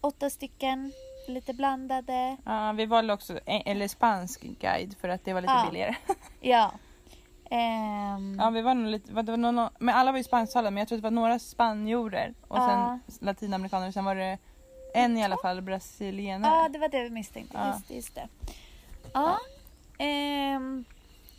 åtta 0.00 0.30
stycken, 0.30 0.92
lite 1.28 1.54
blandade. 1.54 2.36
Ja, 2.44 2.72
vi 2.72 2.86
valde 2.86 3.12
också 3.12 3.38
en, 3.46 3.62
eller 3.66 3.88
spansk 3.88 4.42
guide 4.42 4.94
för 5.00 5.08
att 5.08 5.24
det 5.24 5.32
var 5.32 5.40
lite 5.40 5.52
Ja. 5.52 5.66
billigare. 5.70 5.94
Ja. 6.40 6.72
Ehm, 7.50 8.36
Ja, 8.40 8.50
vi 8.50 8.62
var 8.62 8.74
nog 8.74 8.90
lite, 8.90 9.12
vad- 9.12 9.26
det 9.26 9.32
var 9.32 9.36
någon, 9.52 9.68
men 9.78 9.94
alla 9.94 10.12
var 10.12 10.18
ju 10.18 10.24
spansktalande 10.24 10.70
men 10.70 10.78
jag 10.80 10.88
tror 10.88 10.96
att 10.96 11.02
det 11.02 11.06
var 11.06 11.10
några 11.10 11.38
spanjorer 11.38 12.34
och 12.48 12.56
Ja. 12.58 12.98
sen 13.10 13.26
latinamerikaner 13.26 13.90
sen 13.92 14.04
var 14.04 14.14
det 14.14 14.38
en 14.94 15.18
i 15.18 15.24
alla 15.24 15.36
fall 15.42 15.62
brasilianare. 15.62 16.54
Ja, 16.62 16.68
det 16.68 16.78
var 16.78 16.88
det 16.88 17.02
vi 17.02 17.10
misstänkte. 17.10 17.58
Ja. 17.58 17.66
Just, 17.74 17.90
just 17.90 18.14
det. 18.14 18.28
Ja. 19.14 19.38
ehm, 19.98 20.84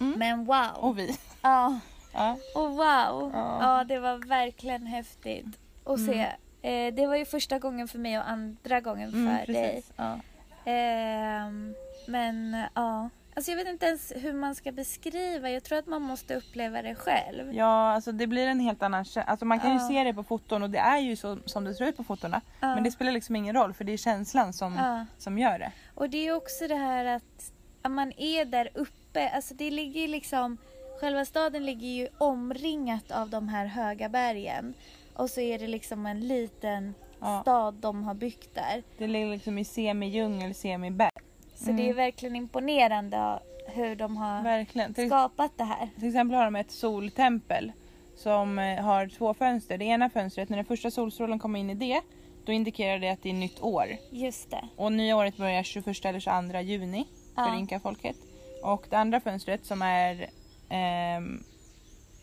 Mm. 0.07 0.19
Men 0.19 0.45
wow. 0.45 0.67
Och 0.75 0.97
vi. 0.99 1.17
Ja. 1.41 1.79
Ja. 2.15 2.37
Och 2.55 2.69
wow. 2.69 3.31
Ja. 3.33 3.57
Ja. 3.61 3.83
det 3.83 3.99
var 3.99 4.27
verkligen 4.27 4.85
häftigt 4.85 5.45
att 5.85 5.97
Mm. 5.99 6.13
se. 6.13 6.19
Eh, 6.61 6.93
det 6.93 7.07
var 7.07 7.15
ju 7.15 7.25
första 7.25 7.59
gången 7.59 7.87
för 7.87 7.99
mig 7.99 8.19
och 8.19 8.29
andra 8.29 8.81
gången 8.81 9.11
för 9.11 9.17
Mm, 9.17 9.45
dig. 9.45 9.83
Ja. 9.95 10.19
Ehm, 10.65 11.73
men 12.07 12.63
ja, 12.75 13.09
Alltså 13.35 13.51
jag 13.51 13.57
vet 13.57 13.67
inte 13.67 13.85
ens 13.85 14.11
hur 14.15 14.33
man 14.33 14.55
ska 14.55 14.71
beskriva. 14.71 15.49
Jag 15.49 15.63
tror 15.63 15.77
att 15.77 15.87
man 15.87 16.01
måste 16.01 16.35
uppleva 16.35 16.81
det 16.81 16.95
själv. 16.95 17.53
Ja, 17.53 17.91
alltså 17.93 18.11
det 18.11 18.27
blir 18.27 18.47
en 18.47 18.59
helt 18.59 18.83
annan 18.83 19.03
kä- 19.03 19.23
Alltså 19.27 19.45
man 19.45 19.59
kan 19.59 19.71
ju 19.71 19.77
Ja. 19.81 19.87
se 19.87 20.03
det 20.03 20.13
på 20.13 20.23
foton 20.23 20.63
och 20.63 20.69
det 20.69 20.77
är 20.77 20.97
ju 20.97 21.15
så 21.15 21.37
som 21.45 21.63
det 21.63 21.73
ser 21.73 21.85
ut 21.85 21.97
på 21.97 22.03
fotona. 22.03 22.41
Ja. 22.59 22.75
Men 22.75 22.83
det 22.83 22.91
spelar 22.91 23.11
liksom 23.11 23.35
ingen 23.35 23.55
roll 23.55 23.73
för 23.73 23.83
det 23.83 23.93
är 23.93 23.97
känslan 23.97 24.53
som, 24.53 24.75
Ja. 24.75 25.05
som 25.17 25.37
gör 25.37 25.59
det. 25.59 25.71
Och 25.95 26.09
det 26.09 26.27
är 26.27 26.35
också 26.35 26.67
det 26.67 26.75
här 26.75 27.05
att 27.05 27.51
man 27.91 28.13
är 28.17 28.45
där 28.45 28.69
uppe. 28.73 28.91
Alltså 29.15 29.53
det 29.53 29.71
ligger 29.71 30.01
ju 30.01 30.07
liksom, 30.07 30.57
själva 30.99 31.25
staden 31.25 31.65
ligger 31.65 31.87
ju 31.87 32.07
omringat 32.17 33.11
av 33.11 33.29
de 33.29 33.47
här 33.49 33.65
höga 33.65 34.09
bergen. 34.09 34.73
Och 35.13 35.29
så 35.29 35.41
är 35.41 35.59
det 35.59 35.67
liksom 35.67 36.05
en 36.05 36.27
liten 36.27 36.93
Ja. 37.19 37.41
stad 37.41 37.73
de 37.73 38.03
har 38.03 38.13
byggt 38.13 38.55
där. 38.55 38.83
Det 38.97 39.07
ligger 39.07 39.27
liksom 39.27 39.57
i 39.57 39.65
semi-djungel, 39.65 40.53
semi-berg. 40.53 41.09
Så 41.55 41.71
det 41.71 41.89
är 41.89 41.93
verkligen 41.93 42.35
imponerande 42.35 43.39
hur 43.67 43.95
de 43.95 44.17
har 44.17 44.43
Verkligen. 44.43 44.93
Skapat 45.07 45.57
det 45.57 45.63
här. 45.63 45.89
till 45.99 46.07
exempel 46.07 46.37
har 46.37 46.45
de 46.45 46.55
ett 46.55 46.71
soltempel 46.71 47.71
som 48.15 48.59
eh, 48.59 48.79
har 48.83 49.07
två 49.07 49.33
fönster. 49.33 49.77
Det 49.77 49.85
ena 49.85 50.09
fönstret, 50.09 50.49
när 50.49 50.57
den 50.57 50.65
första 50.65 50.91
solstrålen 50.91 51.39
kommer 51.39 51.59
in 51.59 51.69
i 51.69 51.75
det, 51.75 52.01
då 52.45 52.51
indikerar 52.51 52.99
det 52.99 53.09
att 53.09 53.23
det 53.23 53.29
är 53.29 53.33
nytt 53.33 53.61
år. 53.61 53.85
Just 54.11 54.49
det. 54.51 54.67
Och 54.75 54.91
nya 54.91 55.17
året 55.17 55.37
börjar 55.37 55.63
21 55.63 56.05
eller 56.05 56.19
22 56.19 56.59
juni 56.59 57.05
för 57.35 57.41
Ja. 57.41 57.55
inkafolket. 57.57 58.15
Och 58.63 58.85
det 58.89 58.97
andra 58.97 59.19
fönstret 59.19 59.65
som 59.65 59.81
är 59.81 60.29
ehm, 60.69 61.43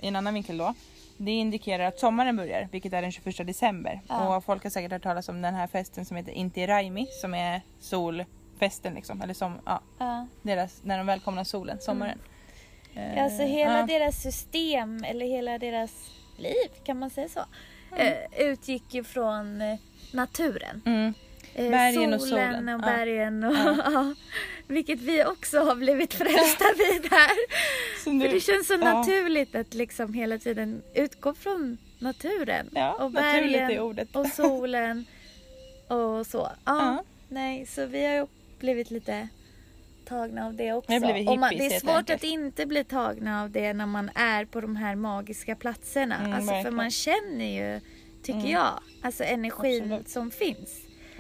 i 0.01 0.09
en 0.09 0.17
annan 0.17 0.35
vinkel 0.35 0.59
då. 0.59 0.75
Det 1.17 1.31
indikerar 1.31 1.85
att 1.85 1.99
sommaren 1.99 2.37
börjar, 2.37 2.69
vilket 2.73 2.93
är 2.93 3.03
den 3.03 3.13
21 3.13 3.47
december. 3.47 4.01
Ja. 4.09 4.37
Och 4.37 4.45
folk 4.45 4.63
har 4.63 4.71
säkert 4.71 4.93
hört 4.93 5.03
talas 5.03 5.29
om 5.29 5.43
den 5.43 5.55
här 5.55 5.67
festen 5.67 6.05
som 6.05 6.17
heter 6.17 6.33
Inti 6.33 6.67
Raimi 6.67 7.07
som 7.21 7.35
är 7.35 7.61
solfesten 7.81 8.95
liksom. 8.95 9.23
Eller 9.23 9.35
som, 9.35 9.59
ja, 9.67 9.81
Ja. 9.99 10.27
deras, 10.43 10.81
när 10.85 10.99
de 10.99 11.07
välkomnar 11.07 11.45
solen, 11.45 11.79
sommaren. 11.81 12.19
Eh, 12.95 13.25
Alltså 13.25 13.43
hela 13.43 13.79
ja. 13.79 13.87
deras 13.87 14.23
system, 14.23 15.05
eller 15.05 15.27
hela 15.27 15.59
deras 15.59 15.91
liv, 16.39 16.69
kan 16.85 16.99
man 16.99 17.11
säga 17.11 17.29
så? 17.29 17.41
Eh, 17.97 18.47
utgick 18.47 18.95
ju 18.95 19.05
från 19.05 19.61
eh, 19.61 19.79
naturen. 20.13 20.83
Mm. 20.87 21.15
Eh, 21.55 21.71
Bergen 21.71 22.15
och 22.15 22.21
solen 22.21 22.55
solen. 22.55 22.69
och 22.75 22.81
bergen. 22.81 23.45
Och. 23.45 23.55
Vilket 24.71 25.01
vi 25.01 25.25
också 25.25 25.59
har 25.61 25.75
blivit 25.75 26.15
frälsta 26.15 26.65
vid 26.79 27.11
här. 27.13 27.31
Nu- 28.13 28.27
För 28.27 28.35
det 28.35 28.41
känns 28.41 28.67
så 28.67 28.73
ja. 28.73 28.79
naturligt 28.79 29.55
att 29.55 29.75
liksom 29.75 30.15
hela 30.15 30.39
tiden 30.39 30.83
utgå 30.95 31.35
från 31.35 31.79
naturen. 31.99 32.71
Ja, 32.75 32.93
och 32.93 33.11
bergen 33.11 34.07
och 34.13 34.27
solen 34.27 35.05
och 35.89 36.27
så. 36.27 36.39
Ja, 36.39 36.55
Ja. 36.65 37.05
Nej, 37.29 37.67
så 37.67 37.87
vi 37.87 38.07
har 38.07 38.15
ju 38.15 38.27
blivit 38.61 38.91
lite 38.91 39.29
tagna 40.09 40.47
av 40.47 40.55
det 40.55 40.73
också. 40.73 41.01
Blivit 41.01 41.29
och 41.29 41.39
man, 41.39 41.51
hippies, 41.51 41.71
det 41.71 41.77
är 41.91 41.95
svårt 41.97 42.11
att 42.11 42.25
inte 42.25 42.67
bli 42.67 42.85
tagna 42.85 43.43
av 43.43 43.51
det 43.51 43.73
när 43.73 43.87
man 43.87 44.11
är 44.15 44.45
på 44.45 44.61
de 44.61 44.77
här 44.77 44.95
magiska 44.95 45.57
platserna. 45.57 46.19
Mm, 46.19 46.33
alltså, 46.33 46.63
för 46.63 46.71
man 46.71 46.91
känner 46.91 47.45
ju, 47.75 47.81
tycker 48.23 48.39
Mm. 48.41 48.51
jag, 48.51 48.81
alltså 49.03 49.25
energin 49.25 49.83
Absolut. 49.85 50.09
som 50.09 50.31
finns. 50.31 50.71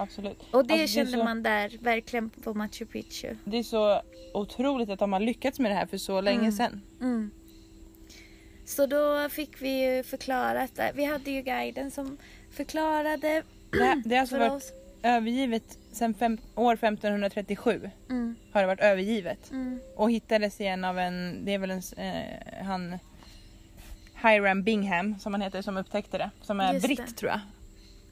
Absolut. 0.02 0.38
Och 0.52 0.66
det 0.66 0.74
Alltså, 0.74 0.94
kände 0.94 1.12
så- 1.12 1.24
man 1.24 1.42
där 1.42 1.76
verkligen 1.80 2.30
på 2.30 2.54
Machu 2.54 2.84
Picchu. 2.86 3.34
Det 3.44 3.56
är 3.58 3.62
så 3.62 4.02
otroligt 4.34 4.90
att 4.90 4.98
de 4.98 5.12
har 5.12 5.20
lyckats 5.20 5.58
med 5.58 5.70
det 5.70 5.74
här 5.74 5.86
för 5.86 5.98
så 5.98 6.20
länge 6.20 6.38
Mm. 6.38 6.52
sedan. 6.52 6.80
Mm. 7.00 7.30
Så 8.64 8.86
då 8.86 9.28
fick 9.28 9.62
vi 9.62 9.96
ju 9.96 10.02
förklarat 10.02 10.74
det. 10.76 10.92
Vi 10.94 11.04
hade 11.04 11.30
ju 11.30 11.42
guiden 11.42 11.90
som 11.90 12.16
förklarade 12.50 13.42
Det, 13.70 13.84
här- 13.84 14.02
det 14.04 14.14
har 14.14 14.20
alltså 14.20 14.38
varit 14.38 14.52
oss. 14.52 14.72
övergivet 15.02 15.78
sedan 15.92 16.14
fem, 16.14 16.38
år 16.54 16.76
1537. 16.76 17.90
Mm. 18.10 18.34
Har 18.52 18.60
det 18.60 18.66
varit 18.66 18.80
övergivet. 18.80 19.50
Mm. 19.50 19.80
Och 19.96 20.10
hittades 20.10 20.60
igen 20.60 20.84
av 20.84 20.98
en, 20.98 21.44
det 21.44 21.54
är 21.54 21.58
väl 21.58 21.70
en, 21.70 21.82
eh, 21.96 22.64
han 22.64 22.98
Hiram 24.22 24.62
Bingham 24.62 25.18
som 25.18 25.34
han 25.34 25.40
heter 25.40 25.62
som 25.62 25.76
upptäckte 25.76 26.18
det. 26.18 26.30
Som 26.42 26.60
är 26.60 26.72
Just 26.72 26.86
britt 26.86 27.06
det. 27.06 27.12
tror 27.12 27.30
jag. 27.30 27.40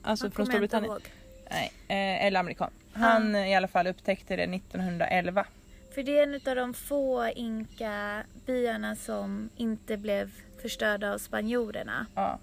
Alltså 0.03 0.25
Man 0.25 0.31
från 0.31 0.45
Storbritannien. 0.45 0.91
ihåg. 0.91 1.01
Nej, 1.49 1.71
eh, 1.87 2.25
eller 2.25 2.39
amerikan. 2.39 2.71
Han 2.93 3.35
eh, 3.35 3.49
i 3.49 3.55
alla 3.55 3.67
fall 3.67 3.87
upptäckte 3.87 4.35
det 4.35 4.43
1911. 4.43 5.45
För 5.93 6.03
det 6.03 6.19
är 6.19 6.23
en 6.23 6.35
av 6.49 6.55
de 6.55 6.73
få 6.73 7.27
inka-byarna 7.35 8.95
som 8.95 9.49
inte 9.55 9.97
blev 9.97 10.31
förstörda 10.61 11.13
av 11.13 11.17
spanjorerna. 11.17 12.05
Ja, 12.15 12.39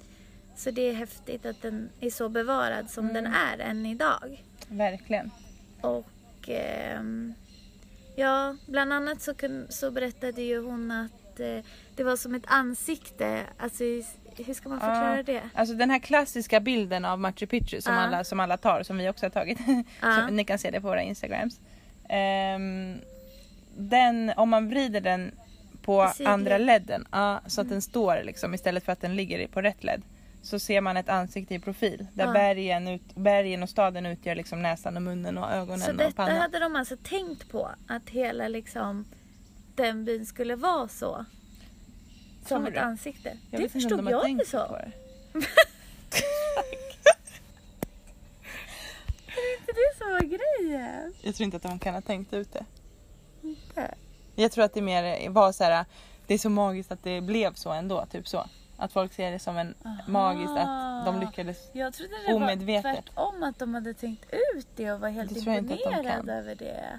Så 0.56 0.70
det 0.70 0.82
är 0.88 0.92
häftigt 0.92 1.46
att 1.46 1.62
den 1.62 1.88
är 2.00 2.10
så 2.10 2.28
bevarad 2.28 2.90
som 2.90 3.06
den 3.08 3.26
Mm. 3.26 3.32
är 3.52 3.58
än 3.58 3.86
idag. 3.86 4.44
verkligen. 4.68 5.30
Och 5.80 6.48
ehm, 6.48 7.34
ja, 8.16 8.56
bland 8.66 8.92
annat 8.92 9.22
så, 9.22 9.34
kun, 9.34 9.66
så 9.70 9.90
berättade 9.90 10.42
ju 10.42 10.60
hon 10.62 10.90
att 10.90 11.40
eh, 11.40 11.58
det 11.96 12.04
var 12.04 12.16
som 12.16 12.34
ett 12.34 12.46
ansikte. 12.46 13.42
Alltså 13.58 13.84
i- 13.84 14.06
hur 14.44 14.54
ska 14.54 14.68
man 14.68 14.80
förklara 14.80 15.16
Ja. 15.16 15.22
det? 15.22 15.42
Alltså 15.54 15.74
den 15.74 15.90
här 15.90 15.98
klassiska 15.98 16.60
bilden 16.60 17.04
av 17.04 17.18
Machu 17.20 17.46
Picchu 17.46 17.80
som, 17.80 17.94
Ja. 17.94 18.00
alla, 18.00 18.24
som 18.24 18.40
alla 18.40 18.56
tar, 18.56 18.82
som 18.82 18.96
vi 18.98 19.08
också 19.08 19.26
har 19.26 19.30
tagit. 19.30 19.58
Ja. 20.02 20.16
Så 20.28 20.34
ni 20.34 20.44
kan 20.44 20.58
se 20.58 20.70
det 20.70 20.80
på 20.80 20.86
våra 20.88 21.02
instagrams. 21.02 21.60
Ehm, 22.08 22.98
den, 23.76 24.32
om 24.36 24.48
man 24.48 24.68
vrider 24.68 25.00
den 25.00 25.32
på 25.82 26.12
andra 26.24 26.58
ledden, 26.58 27.06
ja, 27.12 27.40
så 27.46 27.60
Mm. 27.60 27.66
att 27.66 27.70
den 27.74 27.82
står 27.82 28.22
liksom 28.24 28.54
istället 28.54 28.84
för 28.84 28.92
att 28.92 29.00
den 29.00 29.16
ligger 29.16 29.46
på 29.48 29.62
rätt 29.62 29.84
led. 29.84 30.02
Så 30.42 30.58
ser 30.58 30.80
man 30.80 30.96
ett 30.96 31.08
ansikte 31.08 31.54
i 31.54 31.58
profil 31.58 32.06
där 32.14 32.32
bergen, 32.32 32.88
ut, 32.88 33.14
bergen 33.14 33.62
och 33.62 33.68
staden 33.68 34.06
utgör 34.06 34.34
liksom 34.34 34.62
näsan 34.62 34.96
och 34.96 35.02
munnen 35.02 35.38
och 35.38 35.52
ögonen 35.52 35.80
Så 35.80 35.90
och 35.90 35.96
detta 35.96 36.12
pannan. 36.12 36.36
hade 36.36 36.58
de 36.58 36.76
alltså 36.76 36.96
tänkt 36.96 37.50
på? 37.50 37.70
Att 37.88 38.10
hela 38.10 38.48
liksom 38.48 39.04
den 39.74 40.04
byn 40.04 40.26
skulle 40.26 40.56
vara 40.56 40.88
så? 40.88 41.24
Som 42.48 42.56
Tror 42.62 42.68
ett 42.68 42.74
du? 42.74 42.80
ansikte? 42.80 43.28
Jag 43.50 43.60
det 43.60 43.66
vet 43.66 43.74
inte 43.74 43.76
om 43.76 43.80
förstod 43.80 43.98
de 43.98 44.06
har 44.06 44.12
jag 44.12 44.22
tänkt 44.22 44.38
det 44.40 44.46
så. 44.50 44.66
på 44.68 44.76
det. 44.76 44.92
Är 49.28 49.58
inte 49.60 49.72
det 49.72 49.98
som 49.98 50.10
var 50.12 50.20
grejen? 50.20 51.14
Jag 51.22 51.34
tror 51.34 51.44
inte 51.44 51.56
att 51.56 51.62
de 51.62 51.78
kan 51.78 51.94
ha 51.94 52.00
tänkt 52.00 52.32
ut 52.32 52.52
det. 52.52 52.64
Inte? 53.42 53.94
Jag 54.34 54.52
tror 54.52 54.64
att 54.64 54.74
det 54.74 54.82
mer 54.82 55.28
var 55.30 55.52
så 55.52 55.64
här. 55.64 55.84
det 56.26 56.34
är 56.34 56.38
så 56.38 56.50
magiskt 56.50 56.92
att 56.92 57.02
det 57.02 57.20
blev 57.20 57.54
så 57.54 57.70
ändå, 57.70 58.06
typ 58.06 58.28
så. 58.28 58.46
Att 58.78 58.92
folk 58.92 59.12
ser 59.12 59.30
det 59.32 59.38
som 59.38 59.56
en 59.56 59.74
magiskt 60.08 60.52
att 60.56 61.06
de 61.06 61.20
lyckades. 61.20 61.70
Jag 61.72 61.94
trodde 61.94 62.12
det 62.26 62.34
Omedvetet. 62.34 62.84
var 62.84 62.92
tvärtom 62.92 63.42
att 63.42 63.58
de 63.58 63.74
hade 63.74 63.94
tänkt 63.94 64.24
ut 64.56 64.66
det 64.76 64.92
och 64.92 65.00
var 65.00 65.08
helt 65.08 65.34
Det 65.34 65.40
tror 65.40 65.54
jag 65.54 65.62
inte 65.64 65.74
att 65.74 65.80
de 66.04 66.10
kan. 66.10 66.28
över 66.28 66.54
det. 66.54 66.98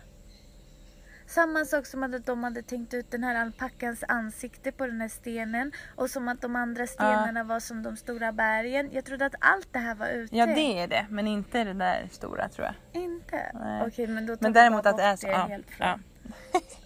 Samma 1.27 1.65
sak 1.65 1.85
som 1.85 2.03
att 2.03 2.25
de 2.25 2.43
hade 2.43 2.61
tänkt 2.61 2.93
ut 2.93 3.11
den 3.11 3.23
här 3.23 3.35
alpackans 3.35 4.03
ansikte 4.07 4.71
på 4.71 4.87
den 4.87 5.01
här 5.01 5.07
stenen 5.07 5.71
och 5.95 6.09
som 6.09 6.27
att 6.27 6.41
de 6.41 6.55
andra 6.55 6.87
stenarna 6.87 7.43
var 7.43 7.59
som 7.59 7.83
de 7.83 7.97
stora 7.97 8.31
bergen. 8.31 8.89
Jag 8.91 9.05
trodde 9.05 9.25
att 9.25 9.35
allt 9.39 9.67
det 9.73 9.79
här 9.79 9.95
var 9.95 10.07
ute. 10.09 10.35
Ja 10.37 10.45
det 10.45 10.79
är 10.79 10.87
det, 10.87 11.05
men 11.09 11.27
inte 11.27 11.63
det 11.63 11.73
där 11.73 12.07
stora 12.11 12.49
tror 12.49 12.67
jag. 12.67 13.03
Inte? 13.03 13.51
Nej. 13.53 13.83
Okej, 13.87 14.07
men 14.07 14.25
då 14.25 14.35
tar 14.35 14.43
Men 14.43 14.53
däremot 14.53 14.85
att 14.85 14.97
det 14.97 15.03
är 15.03 15.15
så. 15.15 15.27
Ja, 15.27 15.45
helt 15.45 15.69
från. 15.71 15.87
ja. 15.87 15.99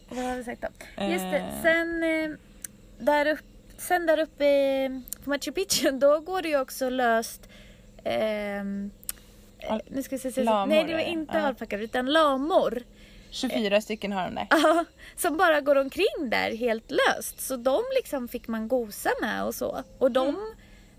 Vad 0.10 0.26
har 0.26 0.36
vi 0.36 0.44
sagt 0.44 0.62
då? 0.62 0.68
Just 1.06 1.24
det, 1.32 1.38
Eh. 1.38 1.62
sen 1.62 2.04
eh, 2.04 2.38
där, 3.00 3.28
upp, 3.28 3.46
sen 3.78 4.06
där 4.06 4.20
uppe 4.20 4.46
på 5.24 5.30
Machu 5.30 5.52
Picchu 5.52 5.92
då 6.00 6.20
går 6.20 6.42
det 6.42 6.50
ju 6.50 6.60
också 6.62 6.90
löst 6.90 7.50
eh, 8.04 8.64
nu 9.88 10.04
ska 10.04 10.18
vi 10.18 10.32
se, 10.32 10.44
lamor, 10.44 10.68
Nej 10.68 10.84
det 10.86 10.94
var 10.94 11.00
inte 11.02 11.38
Ja. 11.38 11.44
alpackor 11.48 11.80
utan 11.80 12.06
lamor. 12.06 12.84
24 13.32 13.82
stycken 13.82 14.12
har 14.12 14.24
de 14.26 14.36
där. 14.36 14.48
Ja, 14.50 14.86
som 15.16 15.38
bara 15.38 15.62
går 15.62 15.76
omkring 15.76 16.30
där 16.30 16.56
helt 16.58 16.92
löst. 16.92 17.42
Så 17.42 17.56
de 17.56 17.82
liksom 17.96 18.28
fick 18.28 18.48
man 18.48 18.68
gosa 18.68 19.10
med 19.22 19.44
och 19.44 19.56
så. 19.56 19.84
Och 20.00 20.12
de 20.12 20.28
Mm. 20.30 20.42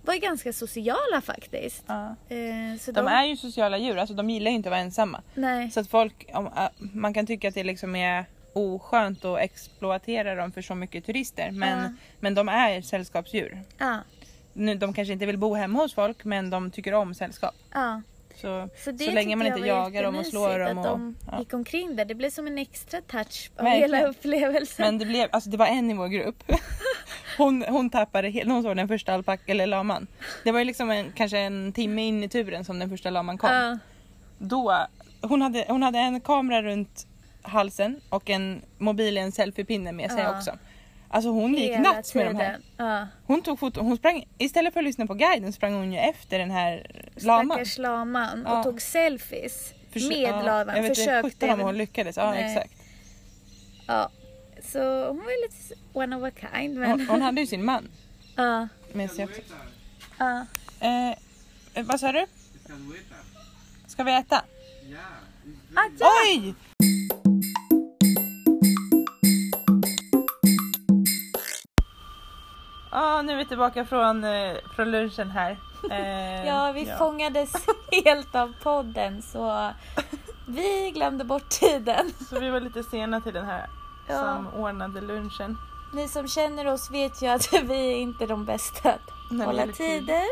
var 0.02 0.14
ju 0.14 0.20
ganska 0.20 0.52
sociala 0.52 1.20
faktiskt. 1.22 1.84
Ja. 1.86 2.16
Eh, 2.28 2.78
så 2.80 2.92
De 2.92 3.06
är 3.06 3.24
ju 3.24 3.36
sociala 3.36 3.78
djur, 3.78 3.96
alltså 3.98 4.14
de 4.14 4.30
gillar 4.30 4.50
ju 4.50 4.56
inte 4.56 4.68
att 4.68 4.70
vara 4.70 4.80
ensamma. 4.80 5.22
Nej. 5.34 5.70
Så 5.70 5.80
att 5.80 5.88
folk, 5.88 6.24
äh, 6.28 6.48
man 6.78 7.14
kan 7.14 7.26
tycka 7.26 7.48
att 7.48 7.54
det 7.54 7.64
liksom 7.64 7.96
är 7.96 8.24
oskönt 8.54 9.24
att 9.24 9.38
exploatera 9.38 10.34
dem 10.34 10.52
för 10.52 10.62
så 10.62 10.74
mycket 10.74 11.06
turister. 11.06 11.50
Men, 11.50 11.78
Ja. 11.82 11.92
men 12.20 12.34
de 12.34 12.48
är 12.48 12.82
sällskapsdjur. 12.82 13.62
Ja, 13.78 13.98
Nu, 14.52 14.74
de 14.74 14.92
kanske 14.94 15.12
inte 15.12 15.26
vill 15.26 15.38
bo 15.38 15.54
hemma 15.54 15.78
hos 15.78 15.94
folk 15.94 16.24
men 16.24 16.50
de 16.50 16.70
tycker 16.70 16.94
om 16.94 17.14
sällskap. 17.14 17.54
ja. 17.74 18.02
Så, 18.36 18.68
Så, 18.76 18.98
så 18.98 19.10
länge 19.10 19.36
man 19.36 19.46
inte 19.46 19.58
jag 19.58 19.68
jagar 19.68 20.02
dem 20.02 20.16
och 20.16 20.26
slår 20.26 20.58
dem. 20.58 20.78
Och, 20.78 20.84
de 20.84 21.16
ja. 21.30 21.38
gick 21.38 21.54
omkring 21.54 21.96
där. 21.96 22.04
Det 22.04 22.14
blev 22.14 22.30
som 22.30 22.46
en 22.46 22.58
extra 22.58 23.00
touch 23.00 23.50
av 23.56 23.64
Verkligen. 23.64 23.94
hela 23.94 24.06
upplevelsen. 24.08 24.86
Men 24.86 24.98
det, 24.98 25.06
blev, 25.06 25.28
alltså 25.32 25.50
det 25.50 25.56
var 25.56 25.66
en 25.66 25.90
i 25.90 25.94
vår 25.94 26.08
grupp. 26.08 26.42
Hon, 27.38 27.64
hon 27.68 27.90
tappade 27.90 28.28
helt, 28.30 28.50
hon 28.50 28.62
såg 28.62 28.76
den 28.76 28.88
första 28.88 29.14
alpack 29.14 29.40
eller 29.46 29.66
laman. 29.66 30.06
Det 30.44 30.52
var 30.52 30.58
ju 30.58 30.64
liksom 30.64 30.90
en, 30.90 31.12
kanske 31.12 31.38
en 31.38 31.72
timme 31.72 32.02
in 32.08 32.22
i 32.24 32.28
turen 32.28 32.64
som 32.64 32.78
den 32.78 32.90
första 32.90 33.10
laman 33.10 33.38
kom. 33.38 33.50
Ja. 33.50 33.78
Då, 34.38 34.86
hon, 35.20 35.42
hade, 35.42 35.64
hon 35.68 35.82
hade 35.82 35.98
en 35.98 36.20
kamera 36.20 36.62
runt 36.62 37.06
halsen 37.42 38.00
och 38.08 38.30
en 38.30 38.62
mobil, 38.78 39.18
en 39.18 39.32
selfiepinne 39.32 39.92
med 39.92 40.10
sig 40.10 40.22
Ja. 40.22 40.36
också. 40.38 40.50
Alltså 41.12 41.30
hon 41.30 41.54
gick 41.54 41.72
Hela 41.72 41.92
nuts 41.92 42.14
med 42.14 42.26
de 42.26 42.36
här. 42.36 42.58
Ja. 42.76 43.06
Hon 43.26 43.42
tog 43.42 43.58
foto, 43.58 43.80
hon 43.80 43.96
sprang, 43.96 44.24
istället 44.38 44.72
för 44.72 44.80
att 44.80 44.84
lyssna 44.84 45.06
på 45.06 45.14
guiden 45.14 45.52
sprang 45.52 45.74
hon 45.74 45.92
ju 45.92 45.98
efter 45.98 46.38
den 46.38 46.50
här 46.50 46.86
laman. 47.16 47.46
Stackars 47.56 47.78
laman. 47.78 48.42
Ja. 48.46 48.58
Och 48.58 48.64
tog 48.64 48.82
selfies 48.82 49.74
Försö- 49.92 50.08
med 50.08 50.18
ja, 50.20 50.42
laman. 50.42 50.76
Jag 50.76 50.82
vet 50.82 50.84
inte 50.90 50.94
Försökte 51.00 51.22
sjutton 51.30 51.50
om 51.50 51.60
hon 51.60 51.76
lyckades. 51.78 52.16
Ja 52.16 52.30
Nej. 52.30 52.44
exakt. 52.54 52.72
Ja. 53.86 54.10
Så 54.62 55.06
hon 55.08 55.16
var 55.18 55.30
ju 55.30 55.42
lite 55.42 55.74
one 55.92 56.16
of 56.16 56.22
a 56.24 56.30
kind. 56.52 56.78
Men... 56.78 56.90
Hon, 56.90 57.08
hon 57.08 57.22
hade 57.22 57.40
ju 57.40 57.46
sin 57.46 57.64
man 57.64 57.88
Ja. 58.36 58.68
med 58.92 59.10
sig 59.10 59.24
också. 59.24 59.40
ja. 60.18 60.46
Eh, 60.80 61.10
eh, 61.74 61.84
vad 61.84 62.00
sa 62.00 62.12
du? 62.12 62.26
Ska 62.66 62.74
du 62.74 62.90
äta? 62.98 63.16
Ska 63.86 64.04
vi 64.04 64.16
äta? 64.16 64.44
Ja. 64.90 64.98
Ja. 65.98 66.10
Oj! 66.26 66.54
Ja, 72.92 73.22
nu 73.22 73.32
är 73.32 73.36
vi 73.36 73.44
tillbaka 73.44 73.84
från, 73.84 74.24
eh, 74.24 74.56
från 74.76 74.90
lunchen 74.90 75.30
här. 75.30 75.56
Eh, 75.90 76.46
ja, 76.46 76.72
vi 76.72 76.86
fångades 76.98 77.52
helt 78.04 78.34
av 78.34 78.54
podden 78.62 79.22
så 79.22 79.70
vi 80.46 80.90
glömde 80.94 81.24
bort 81.24 81.48
tiden. 81.48 82.12
Så 82.28 82.40
vi 82.40 82.50
var 82.50 82.60
lite 82.60 82.82
sena 82.82 83.20
till 83.20 83.34
den 83.34 83.46
här 83.46 83.66
Ja. 84.08 84.14
samordnade 84.14 85.00
lunchen. 85.00 85.58
Ni 85.92 86.08
som 86.08 86.28
känner 86.28 86.66
oss 86.66 86.90
vet 86.90 87.22
ju 87.22 87.26
att 87.26 87.52
vi 87.52 87.92
är 87.92 87.96
inte 87.96 88.26
de 88.26 88.44
bästa 88.44 88.88
att 88.92 89.00
När 89.30 89.46
hålla 89.46 89.66
tider. 89.66 90.22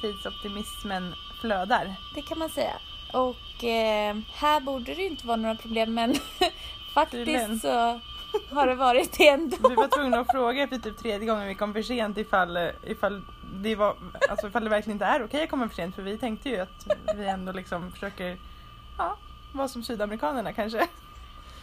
Tidsoptimismen 0.00 1.14
flödar. 1.40 1.94
Det 2.14 2.22
kan 2.22 2.38
man 2.38 2.48
säga. 2.48 2.74
Och 3.12 3.64
eh, 3.64 4.16
här 4.34 4.60
borde 4.60 4.94
det 4.94 5.02
inte 5.06 5.26
vara 5.26 5.36
några 5.36 5.54
problem 5.56 5.94
men 5.94 6.12
Tydligen. 6.14 6.52
faktiskt 6.94 7.62
så 7.62 8.00
har 8.50 8.66
det 8.66 8.74
varit 8.74 9.18
det 9.18 9.28
ändå. 9.28 9.68
Vi 9.68 9.74
var 9.74 9.88
tvungna 9.88 10.18
att 10.18 10.30
fråga 10.30 10.62
efter 10.62 10.78
typ 10.78 10.98
tredje 10.98 11.26
gången 11.26 11.48
vi 11.48 11.54
kom 11.54 11.72
för 11.72 11.82
sent 11.82 12.18
ifall, 12.18 12.58
ifall, 12.86 13.22
det, 13.54 13.76
var, 13.76 13.96
alltså 14.30 14.48
ifall 14.48 14.64
det 14.64 14.70
verkligen 14.70 14.94
inte 14.94 15.04
är 15.04 15.24
okej 15.24 15.42
att 15.42 15.50
komma 15.50 15.68
för 15.68 15.76
sent 15.76 15.94
för 15.94 16.02
vi 16.02 16.18
tänkte 16.18 16.48
ju 16.48 16.60
att 16.60 16.86
vi 17.16 17.26
ändå 17.26 17.52
liksom 17.52 17.92
försöker 17.92 18.38
ja, 18.98 19.16
vara 19.52 19.68
som 19.68 19.82
sydamerikanerna 19.82 20.52
kanske. 20.52 20.88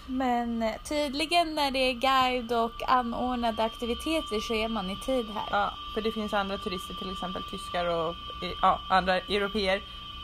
Men 0.08 0.64
eh, 0.64 0.76
tydligen 0.84 1.56
när 1.56 1.72
det 1.72 1.80
är 1.80 1.94
guide 1.94 2.52
och 2.52 2.90
anordnade 2.90 3.64
aktiviteter 3.64 4.40
så 4.40 4.54
är 4.54 4.68
man 4.68 4.90
i 4.90 4.98
tid 5.06 5.26
här. 5.30 5.48
Ja, 5.52 5.74
för 5.94 6.02
det 6.02 6.12
finns 6.12 6.34
andra 6.34 6.58
turister, 6.58 6.94
till 6.94 7.12
exempel 7.12 7.44
tyskar 7.44 7.86
och 7.86 8.16
ja, 8.62 8.80
andra 8.90 9.18
europeer 9.18 9.82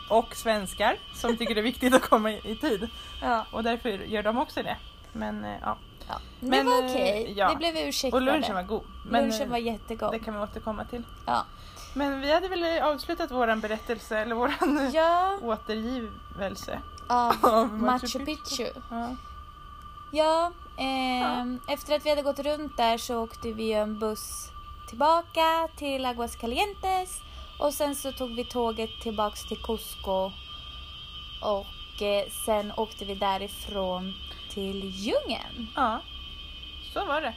och 0.08 0.36
svenskar 0.36 0.96
som 1.14 1.36
tycker 1.36 1.54
det 1.54 1.60
är 1.60 1.62
viktigt 1.62 1.94
att 1.94 2.02
komma 2.02 2.32
i, 2.32 2.40
i 2.44 2.56
tid. 2.56 2.88
Ja. 3.22 3.46
Och 3.50 3.62
därför 3.62 3.88
gör 3.88 4.22
de 4.22 4.38
också 4.38 4.62
det. 4.62 4.76
Men 5.12 5.44
eh, 5.44 5.56
ja. 5.62 5.78
Ja. 6.12 6.20
Det 6.40 6.46
Men, 6.46 6.66
var 6.66 6.78
eh, 6.78 6.84
okej. 6.84 7.34
ja. 7.36 7.48
Vi 7.48 7.56
blev 7.56 7.76
ursäktade. 7.88 8.16
Och 8.16 8.32
lunchen 8.32 8.54
var 8.54 8.62
god. 8.62 8.82
Men 9.04 9.22
Lunchen 9.24 9.42
eh, 9.42 9.48
var 9.48 9.58
jättegod. 9.58 10.12
det 10.12 10.18
kan 10.18 10.34
vi 10.34 10.40
återkomma 10.40 10.84
till. 10.84 11.02
Ja. 11.26 11.44
Men 11.94 12.20
vi 12.20 12.32
hade 12.32 12.48
väl 12.48 12.82
avslutat 12.82 13.30
våran 13.30 13.60
berättelse 13.60 14.18
eller 14.18 14.34
våran 14.34 14.78
eh, 14.78 14.94
ja, 14.94 15.38
återgivelse 15.42 16.80
av 17.06 17.36
av 17.42 17.72
Machu 17.72 18.18
Picchu. 18.26 18.66
Ja. 18.90 19.16
Ja, 20.14 20.52
ehm, 20.78 21.60
efter 21.68 21.96
att 21.96 22.06
vi 22.06 22.10
hade 22.10 22.22
gått 22.22 22.38
runt 22.38 22.76
där 22.76 22.98
så 22.98 23.18
åkte 23.22 23.52
vi 23.52 23.72
en 23.72 23.98
buss 23.98 24.50
tillbaka 24.88 25.68
till 25.76 26.06
Aguascalientes 26.06 27.20
och 27.58 27.74
sen 27.74 27.94
så 27.94 28.12
tog 28.12 28.34
vi 28.36 28.44
tåget 28.44 28.90
tillbaks 29.02 29.48
till 29.48 29.56
Cusco 29.62 30.30
och 31.42 32.02
eh, 32.02 32.24
sen 32.44 32.72
åkte 32.76 33.04
vi 33.04 33.14
därifrån 33.14 34.14
till 34.54 34.90
djungeln. 34.94 35.66
ja, 35.76 36.00
så 36.94 37.04
var 37.04 37.20
det. 37.20 37.34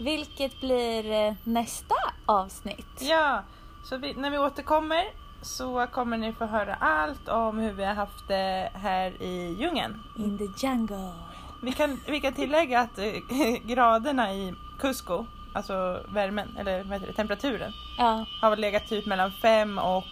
Vilket 0.00 0.60
blir 0.60 1.12
eh, 1.12 1.34
nästa 1.44 1.94
avsnitt. 2.26 2.98
Ja, 3.00 3.42
så 3.84 3.96
vi, 3.96 4.14
när 4.14 4.30
vi 4.30 4.38
återkommer 4.38 5.04
så 5.42 5.86
kommer 5.86 6.16
ni 6.16 6.32
få 6.32 6.44
höra 6.46 6.74
allt 6.74 7.28
om 7.28 7.58
hur 7.58 7.72
vi 7.72 7.84
har 7.84 7.94
haft 7.94 8.28
det 8.28 8.70
här 8.74 9.22
i 9.22 9.56
djungeln. 9.58 10.02
In 10.18 10.38
the 10.38 10.66
jungle. 10.66 11.12
Vi 11.62 11.72
kan, 11.72 12.00
vi 12.06 12.20
kan 12.20 12.32
tillägga 12.34 12.80
att 12.80 12.98
eh, 12.98 13.12
graderna 13.64 14.32
i 14.32 14.54
Cusco, 14.78 15.26
alltså 15.54 16.00
värmen, 16.08 16.56
eller 16.58 16.84
vad 16.84 16.92
heter 16.92 17.06
det, 17.06 17.12
temperaturen, 17.12 17.72
Ja, 17.98 18.26
har 18.40 18.56
legat 18.56 18.88
typ 18.88 19.06
mellan 19.06 19.32
5 19.32 19.78
och 19.78 20.04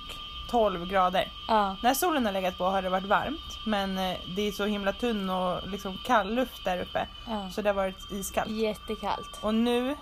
12 0.51 0.87
grader. 0.87 1.33
ja, 1.49 1.77
När 1.83 1.95
solen 1.95 2.27
har 2.27 2.33
legat 2.33 2.59
på 2.59 2.65
har 2.65 2.83
det 2.83 2.89
varit 2.91 3.05
varmt, 3.07 3.59
men 3.67 3.99
eh, 3.99 4.17
det 4.37 4.49
är 4.49 4.53
så 4.53 4.65
himla 4.65 4.93
tunn 4.93 5.31
och 5.31 5.69
liksom 5.69 5.99
kall 6.05 6.35
luft 6.35 6.65
där 6.65 6.81
uppe. 6.83 7.07
ja. 7.27 7.51
Så 7.51 7.63
det 7.63 7.69
har 7.69 7.75
varit 7.75 8.11
iskallt. 8.11 8.51
Jättekallt. 8.51 9.39
Och 9.43 9.55
nu, 9.55 9.97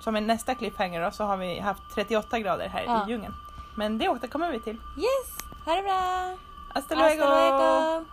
som 0.00 0.16
en 0.16 0.26
nästa 0.26 0.54
cliffhanger 0.54 1.02
då, 1.04 1.10
så 1.10 1.24
har 1.24 1.36
vi 1.36 1.58
haft 1.58 1.82
38 1.94 2.38
grader 2.38 2.68
här 2.68 2.82
Ja. 2.86 3.06
i 3.06 3.10
djungeln. 3.10 3.34
Men 3.74 3.98
det 3.98 4.08
återkommer 4.08 4.52
vi 4.52 4.60
till. 4.60 4.76
Yes, 4.96 5.38
ha 5.64 5.74
det 5.74 5.82
bra! 5.82 6.36
Hasta 6.74 6.94
Hasta 6.94 6.94
luego! 6.94 8.04